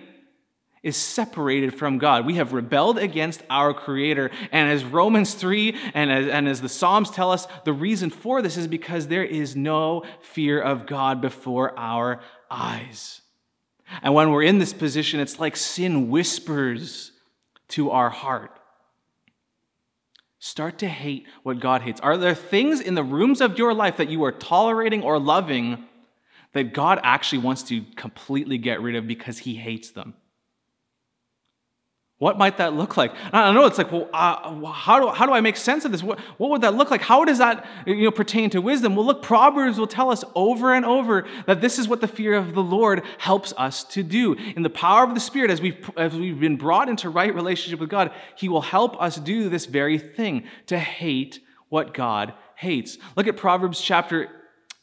is 0.81 0.97
separated 0.97 1.73
from 1.73 1.97
God. 1.97 2.25
We 2.25 2.35
have 2.35 2.51
rebelled 2.51 2.97
against 2.97 3.41
our 3.49 3.73
Creator. 3.73 4.31
And 4.51 4.69
as 4.69 4.83
Romans 4.83 5.33
3 5.33 5.77
and 5.93 6.11
as, 6.11 6.27
and 6.27 6.47
as 6.47 6.59
the 6.59 6.67
Psalms 6.67 7.09
tell 7.09 7.31
us, 7.31 7.47
the 7.63 7.71
reason 7.71 8.09
for 8.09 8.41
this 8.41 8.57
is 8.57 8.67
because 8.67 9.07
there 9.07 9.23
is 9.23 9.55
no 9.55 10.03
fear 10.21 10.59
of 10.59 10.85
God 10.85 11.21
before 11.21 11.77
our 11.79 12.19
eyes. 12.51 13.21
And 14.01 14.13
when 14.13 14.31
we're 14.31 14.43
in 14.43 14.59
this 14.59 14.73
position, 14.73 15.19
it's 15.19 15.39
like 15.39 15.55
sin 15.55 16.09
whispers 16.09 17.11
to 17.69 17.91
our 17.91 18.09
heart. 18.09 18.59
Start 20.39 20.79
to 20.79 20.87
hate 20.87 21.25
what 21.43 21.59
God 21.59 21.81
hates. 21.81 22.01
Are 22.01 22.17
there 22.17 22.35
things 22.35 22.81
in 22.81 22.95
the 22.95 23.03
rooms 23.03 23.39
of 23.39 23.57
your 23.57 23.73
life 23.73 23.97
that 23.97 24.09
you 24.09 24.23
are 24.25 24.31
tolerating 24.31 25.01
or 25.01 25.17
loving 25.17 25.85
that 26.51 26.73
God 26.73 26.99
actually 27.03 27.39
wants 27.39 27.63
to 27.63 27.81
completely 27.95 28.57
get 28.57 28.81
rid 28.81 28.95
of 28.95 29.07
because 29.07 29.37
he 29.37 29.55
hates 29.55 29.91
them? 29.91 30.15
What 32.23 32.37
might 32.37 32.55
that 32.59 32.73
look 32.73 32.95
like? 32.95 33.11
I 33.33 33.51
know. 33.51 33.65
It's 33.65 33.77
like, 33.77 33.91
well, 33.91 34.07
uh, 34.13 34.71
how, 34.71 34.97
do, 34.97 35.09
how 35.09 35.25
do 35.25 35.33
I 35.33 35.41
make 35.41 35.57
sense 35.57 35.83
of 35.83 35.91
this? 35.91 36.01
What, 36.01 36.21
what 36.37 36.51
would 36.51 36.61
that 36.61 36.73
look 36.73 36.89
like? 36.89 37.01
How 37.01 37.25
does 37.25 37.39
that 37.39 37.65
you 37.85 38.05
know, 38.05 38.11
pertain 38.11 38.49
to 38.51 38.61
wisdom? 38.61 38.95
Well, 38.95 39.05
look, 39.05 39.21
Proverbs 39.21 39.77
will 39.77 39.87
tell 39.87 40.09
us 40.09 40.23
over 40.33 40.73
and 40.73 40.85
over 40.85 41.27
that 41.47 41.59
this 41.59 41.77
is 41.77 41.85
what 41.85 41.99
the 41.99 42.07
fear 42.07 42.33
of 42.35 42.53
the 42.53 42.63
Lord 42.63 43.03
helps 43.17 43.51
us 43.57 43.83
to 43.95 44.03
do. 44.03 44.35
In 44.55 44.63
the 44.63 44.69
power 44.69 45.03
of 45.03 45.13
the 45.15 45.19
Spirit, 45.19 45.51
as 45.51 45.59
we've, 45.59 45.89
as 45.97 46.15
we've 46.15 46.39
been 46.39 46.55
brought 46.55 46.87
into 46.87 47.09
right 47.09 47.35
relationship 47.35 47.81
with 47.81 47.89
God, 47.89 48.09
He 48.37 48.47
will 48.47 48.61
help 48.61 49.01
us 49.01 49.17
do 49.17 49.49
this 49.49 49.65
very 49.65 49.99
thing 49.99 50.45
to 50.67 50.79
hate 50.79 51.41
what 51.67 51.93
God 51.93 52.35
hates. 52.55 52.97
Look 53.17 53.27
at 53.27 53.35
Proverbs 53.35 53.81
chapter 53.81 54.29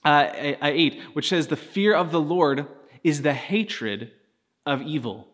uh, 0.04 0.28
8, 0.60 1.00
which 1.14 1.30
says, 1.30 1.46
The 1.46 1.56
fear 1.56 1.94
of 1.94 2.10
the 2.10 2.20
Lord 2.20 2.66
is 3.02 3.22
the 3.22 3.32
hatred 3.32 4.12
of 4.66 4.82
evil 4.82 5.29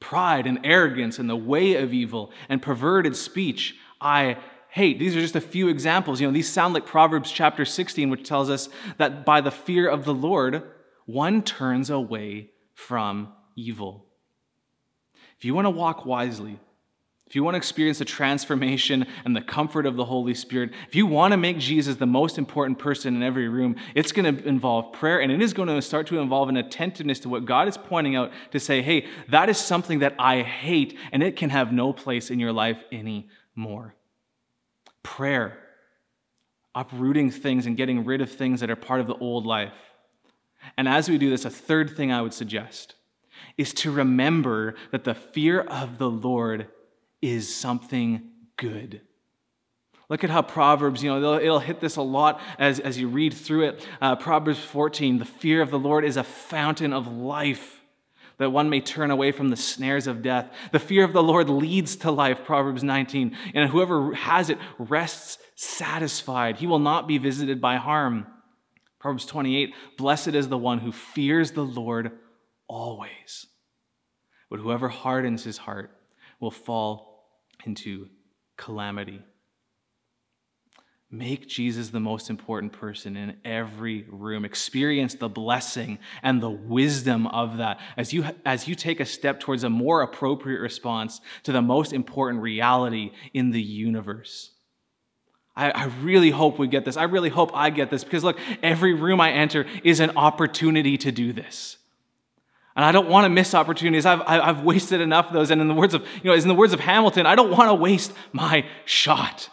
pride 0.00 0.46
and 0.46 0.60
arrogance 0.64 1.18
and 1.18 1.28
the 1.28 1.36
way 1.36 1.76
of 1.76 1.92
evil 1.92 2.32
and 2.48 2.60
perverted 2.60 3.14
speech 3.14 3.76
I 4.00 4.38
hate. 4.70 4.98
These 4.98 5.16
are 5.16 5.20
just 5.20 5.36
a 5.36 5.40
few 5.40 5.68
examples. 5.68 6.20
You 6.20 6.26
know, 6.26 6.32
these 6.32 6.48
sound 6.48 6.74
like 6.74 6.86
Proverbs 6.86 7.30
chapter 7.30 7.64
16, 7.64 8.08
which 8.08 8.26
tells 8.26 8.48
us 8.48 8.68
that 8.98 9.24
by 9.24 9.40
the 9.40 9.50
fear 9.50 9.88
of 9.88 10.04
the 10.04 10.14
Lord, 10.14 10.62
one 11.06 11.42
turns 11.42 11.90
away 11.90 12.50
from 12.72 13.32
evil. 13.56 14.06
If 15.36 15.44
you 15.44 15.54
want 15.54 15.66
to 15.66 15.70
walk 15.70 16.06
wisely, 16.06 16.58
if 17.30 17.36
you 17.36 17.44
want 17.44 17.54
to 17.54 17.58
experience 17.58 18.00
the 18.00 18.04
transformation 18.04 19.06
and 19.24 19.36
the 19.36 19.40
comfort 19.40 19.86
of 19.86 19.94
the 19.94 20.04
Holy 20.04 20.34
Spirit, 20.34 20.72
if 20.88 20.96
you 20.96 21.06
want 21.06 21.30
to 21.30 21.36
make 21.36 21.58
Jesus 21.58 21.94
the 21.94 22.04
most 22.04 22.38
important 22.38 22.80
person 22.80 23.14
in 23.14 23.22
every 23.22 23.48
room, 23.48 23.76
it's 23.94 24.10
going 24.10 24.36
to 24.36 24.44
involve 24.44 24.92
prayer 24.92 25.20
and 25.20 25.30
it 25.30 25.40
is 25.40 25.52
going 25.52 25.68
to 25.68 25.80
start 25.80 26.08
to 26.08 26.18
involve 26.18 26.48
an 26.48 26.56
attentiveness 26.56 27.20
to 27.20 27.28
what 27.28 27.44
God 27.44 27.68
is 27.68 27.76
pointing 27.76 28.16
out 28.16 28.32
to 28.50 28.58
say, 28.58 28.82
hey, 28.82 29.06
that 29.28 29.48
is 29.48 29.58
something 29.58 30.00
that 30.00 30.16
I 30.18 30.42
hate 30.42 30.98
and 31.12 31.22
it 31.22 31.36
can 31.36 31.50
have 31.50 31.72
no 31.72 31.92
place 31.92 32.32
in 32.32 32.40
your 32.40 32.52
life 32.52 32.82
anymore. 32.90 33.94
Prayer, 35.04 35.56
uprooting 36.74 37.30
things 37.30 37.64
and 37.64 37.76
getting 37.76 38.04
rid 38.04 38.22
of 38.22 38.28
things 38.32 38.58
that 38.58 38.70
are 38.70 38.76
part 38.76 39.00
of 39.00 39.06
the 39.06 39.14
old 39.18 39.46
life. 39.46 39.94
And 40.76 40.88
as 40.88 41.08
we 41.08 41.16
do 41.16 41.30
this, 41.30 41.44
a 41.44 41.50
third 41.50 41.96
thing 41.96 42.10
I 42.10 42.22
would 42.22 42.34
suggest 42.34 42.96
is 43.56 43.72
to 43.74 43.92
remember 43.92 44.74
that 44.90 45.04
the 45.04 45.14
fear 45.14 45.60
of 45.60 45.98
the 45.98 46.10
Lord 46.10 46.66
is 47.22 47.54
something 47.54 48.30
good. 48.56 49.00
Look 50.10 50.24
at 50.24 50.30
how 50.30 50.42
Proverbs, 50.42 51.04
you 51.04 51.10
know, 51.10 51.38
it'll, 51.38 51.60
hit 51.60 51.80
this 51.80 51.94
a 51.94 52.02
lot 52.02 52.40
as, 52.58 52.80
as 52.80 52.98
you 52.98 53.06
read 53.08 53.32
through 53.32 53.68
it. 53.68 53.86
Uh, 54.00 54.16
Proverbs 54.16 54.58
14 54.58 55.18
the 55.18 55.24
fear 55.24 55.62
of 55.62 55.70
the 55.70 55.78
Lord 55.78 56.04
is 56.04 56.16
a 56.16 56.24
fountain 56.24 56.92
of 56.92 57.06
life, 57.06 57.80
that 58.38 58.50
one 58.50 58.68
may 58.68 58.80
turn 58.80 59.12
away 59.12 59.30
from 59.30 59.50
the 59.50 59.56
snares 59.56 60.08
of 60.08 60.20
death. 60.20 60.52
The 60.72 60.80
fear 60.80 61.04
of 61.04 61.12
the 61.12 61.22
Lord 61.22 61.48
leads 61.48 61.94
to 61.96 62.10
life, 62.10 62.44
Proverbs 62.44 62.82
19, 62.82 63.36
and 63.54 63.70
whoever 63.70 64.12
has 64.14 64.50
it 64.50 64.58
rests 64.78 65.38
satisfied. 65.54 66.56
He 66.56 66.66
will 66.66 66.80
not 66.80 67.06
be 67.06 67.18
visited 67.18 67.60
by 67.60 67.76
harm. 67.76 68.26
Proverbs 68.98 69.26
28 69.26 69.74
Blessed 69.96 70.28
is 70.28 70.48
the 70.48 70.58
one 70.58 70.80
who 70.80 70.90
fears 70.90 71.52
the 71.52 71.64
Lord 71.64 72.10
always. 72.66 73.46
But 74.50 74.58
whoever 74.58 74.88
hardens 74.88 75.44
his 75.44 75.58
heart 75.58 75.96
will 76.40 76.50
fall 76.50 77.09
into 77.66 78.08
calamity. 78.56 79.22
Make 81.12 81.48
Jesus 81.48 81.88
the 81.88 81.98
most 81.98 82.30
important 82.30 82.72
person 82.72 83.16
in 83.16 83.36
every 83.44 84.06
room. 84.08 84.44
Experience 84.44 85.14
the 85.14 85.28
blessing 85.28 85.98
and 86.22 86.40
the 86.40 86.50
wisdom 86.50 87.26
of 87.26 87.56
that 87.56 87.80
as 87.96 88.12
you, 88.12 88.24
as 88.44 88.68
you 88.68 88.76
take 88.76 89.00
a 89.00 89.04
step 89.04 89.40
towards 89.40 89.64
a 89.64 89.70
more 89.70 90.02
appropriate 90.02 90.60
response 90.60 91.20
to 91.42 91.52
the 91.52 91.62
most 91.62 91.92
important 91.92 92.42
reality 92.42 93.10
in 93.34 93.50
the 93.50 93.60
universe. 93.60 94.52
I, 95.56 95.70
I 95.70 95.84
really 96.00 96.30
hope 96.30 96.60
we 96.60 96.68
get 96.68 96.84
this. 96.84 96.96
I 96.96 97.04
really 97.04 97.28
hope 97.28 97.50
I 97.54 97.70
get 97.70 97.90
this 97.90 98.04
because, 98.04 98.22
look, 98.22 98.38
every 98.62 98.94
room 98.94 99.20
I 99.20 99.32
enter 99.32 99.66
is 99.82 99.98
an 99.98 100.16
opportunity 100.16 100.96
to 100.98 101.10
do 101.10 101.32
this. 101.32 101.76
And 102.80 102.86
I 102.86 102.92
don't 102.92 103.10
want 103.10 103.26
to 103.26 103.28
miss 103.28 103.54
opportunities. 103.54 104.06
I've, 104.06 104.22
I've 104.26 104.62
wasted 104.62 105.02
enough 105.02 105.26
of 105.26 105.34
those. 105.34 105.50
And 105.50 105.60
in 105.60 105.68
the 105.68 105.74
words 105.74 105.92
of, 105.92 106.00
you 106.22 106.30
know, 106.30 106.32
in 106.32 106.48
the 106.48 106.54
words 106.54 106.72
of 106.72 106.80
Hamilton, 106.80 107.26
I 107.26 107.34
don't 107.34 107.50
want 107.50 107.68
to 107.68 107.74
waste 107.74 108.10
my 108.32 108.64
shot. 108.86 109.50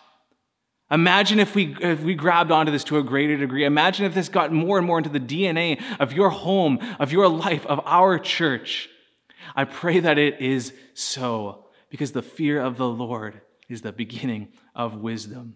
Imagine 0.89 1.37
if 1.41 1.53
we, 1.53 1.75
if 1.81 1.99
we 1.99 2.15
grabbed 2.15 2.53
onto 2.53 2.71
this 2.71 2.85
to 2.85 2.99
a 2.99 3.03
greater 3.03 3.35
degree. 3.35 3.65
Imagine 3.65 4.05
if 4.05 4.13
this 4.13 4.29
got 4.29 4.53
more 4.53 4.77
and 4.77 4.87
more 4.87 4.97
into 4.97 5.09
the 5.09 5.19
DNA 5.19 5.83
of 5.99 6.13
your 6.13 6.29
home, 6.29 6.79
of 7.01 7.11
your 7.11 7.27
life, 7.27 7.65
of 7.65 7.81
our 7.83 8.17
church. 8.17 8.87
I 9.53 9.65
pray 9.65 9.99
that 9.99 10.17
it 10.17 10.39
is 10.39 10.71
so, 10.93 11.65
because 11.89 12.13
the 12.13 12.21
fear 12.21 12.61
of 12.61 12.77
the 12.77 12.87
Lord 12.87 13.41
is 13.67 13.81
the 13.81 13.91
beginning 13.91 14.53
of 14.73 15.01
wisdom. 15.01 15.55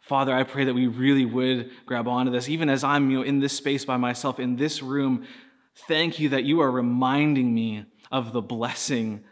Father, 0.00 0.34
I 0.34 0.44
pray 0.44 0.64
that 0.64 0.72
we 0.72 0.86
really 0.86 1.26
would 1.26 1.72
grab 1.84 2.08
onto 2.08 2.32
this, 2.32 2.48
even 2.48 2.70
as 2.70 2.84
I'm 2.84 3.10
you 3.10 3.18
know, 3.18 3.22
in 3.22 3.40
this 3.40 3.52
space 3.52 3.84
by 3.84 3.98
myself, 3.98 4.40
in 4.40 4.56
this 4.56 4.82
room. 4.82 5.26
Thank 5.86 6.18
you 6.18 6.30
that 6.30 6.44
you 6.44 6.60
are 6.60 6.70
reminding 6.70 7.54
me 7.54 7.84
of 8.10 8.32
the 8.32 8.42
blessing 8.42 9.24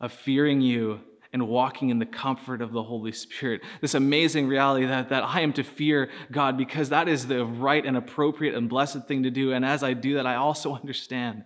of 0.00 0.12
fearing 0.12 0.60
you 0.60 1.00
and 1.32 1.46
walking 1.48 1.90
in 1.90 1.98
the 1.98 2.06
comfort 2.06 2.60
of 2.60 2.72
the 2.72 2.82
Holy 2.82 3.12
Spirit. 3.12 3.62
This 3.80 3.94
amazing 3.94 4.48
reality 4.48 4.86
that, 4.86 5.10
that 5.10 5.22
I 5.22 5.40
am 5.40 5.52
to 5.54 5.62
fear 5.62 6.10
God 6.32 6.56
because 6.56 6.88
that 6.88 7.08
is 7.08 7.26
the 7.26 7.44
right 7.44 7.84
and 7.84 7.96
appropriate 7.96 8.54
and 8.54 8.68
blessed 8.68 9.06
thing 9.06 9.22
to 9.24 9.30
do. 9.30 9.52
And 9.52 9.64
as 9.64 9.82
I 9.82 9.92
do 9.92 10.14
that, 10.14 10.26
I 10.26 10.36
also 10.36 10.74
understand 10.76 11.44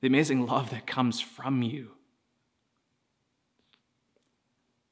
the 0.00 0.06
amazing 0.06 0.46
love 0.46 0.70
that 0.70 0.86
comes 0.86 1.20
from 1.20 1.62
you. 1.62 1.90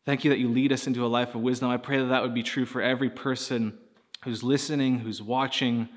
Thank 0.04 0.24
you 0.24 0.30
that 0.30 0.38
you 0.38 0.48
lead 0.48 0.72
us 0.72 0.86
into 0.86 1.06
a 1.06 1.08
life 1.08 1.34
of 1.34 1.42
wisdom. 1.42 1.70
I 1.70 1.76
pray 1.76 1.98
that 1.98 2.06
that 2.06 2.22
would 2.22 2.34
be 2.34 2.42
true 2.42 2.66
for 2.66 2.82
every 2.82 3.08
person 3.08 3.78
who's 4.24 4.42
listening, 4.42 4.98
who's 4.98 5.22
watching, 5.22 5.88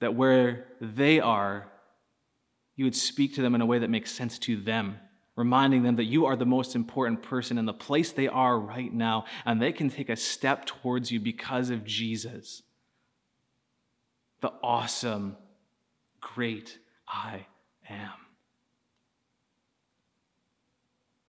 that 0.00 0.14
where 0.14 0.66
they 0.80 1.20
are, 1.20 1.68
you 2.74 2.84
would 2.84 2.96
speak 2.96 3.34
to 3.34 3.42
them 3.42 3.54
in 3.54 3.60
a 3.60 3.66
way 3.66 3.78
that 3.78 3.90
makes 3.90 4.12
sense 4.12 4.38
to 4.40 4.56
them 4.56 4.98
reminding 5.36 5.82
them 5.82 5.96
that 5.96 6.04
you 6.04 6.24
are 6.26 6.34
the 6.34 6.46
most 6.46 6.74
important 6.74 7.22
person 7.22 7.58
in 7.58 7.66
the 7.66 7.72
place 7.72 8.10
they 8.10 8.26
are 8.26 8.58
right 8.58 8.92
now, 8.92 9.26
and 9.44 9.60
they 9.60 9.70
can 9.70 9.90
take 9.90 10.08
a 10.08 10.16
step 10.16 10.64
towards 10.64 11.12
you 11.12 11.20
because 11.20 11.70
of 11.70 11.84
Jesus, 11.84 12.62
the 14.40 14.52
awesome, 14.62 15.36
great 16.20 16.78
I 17.06 17.46
am. 17.88 18.25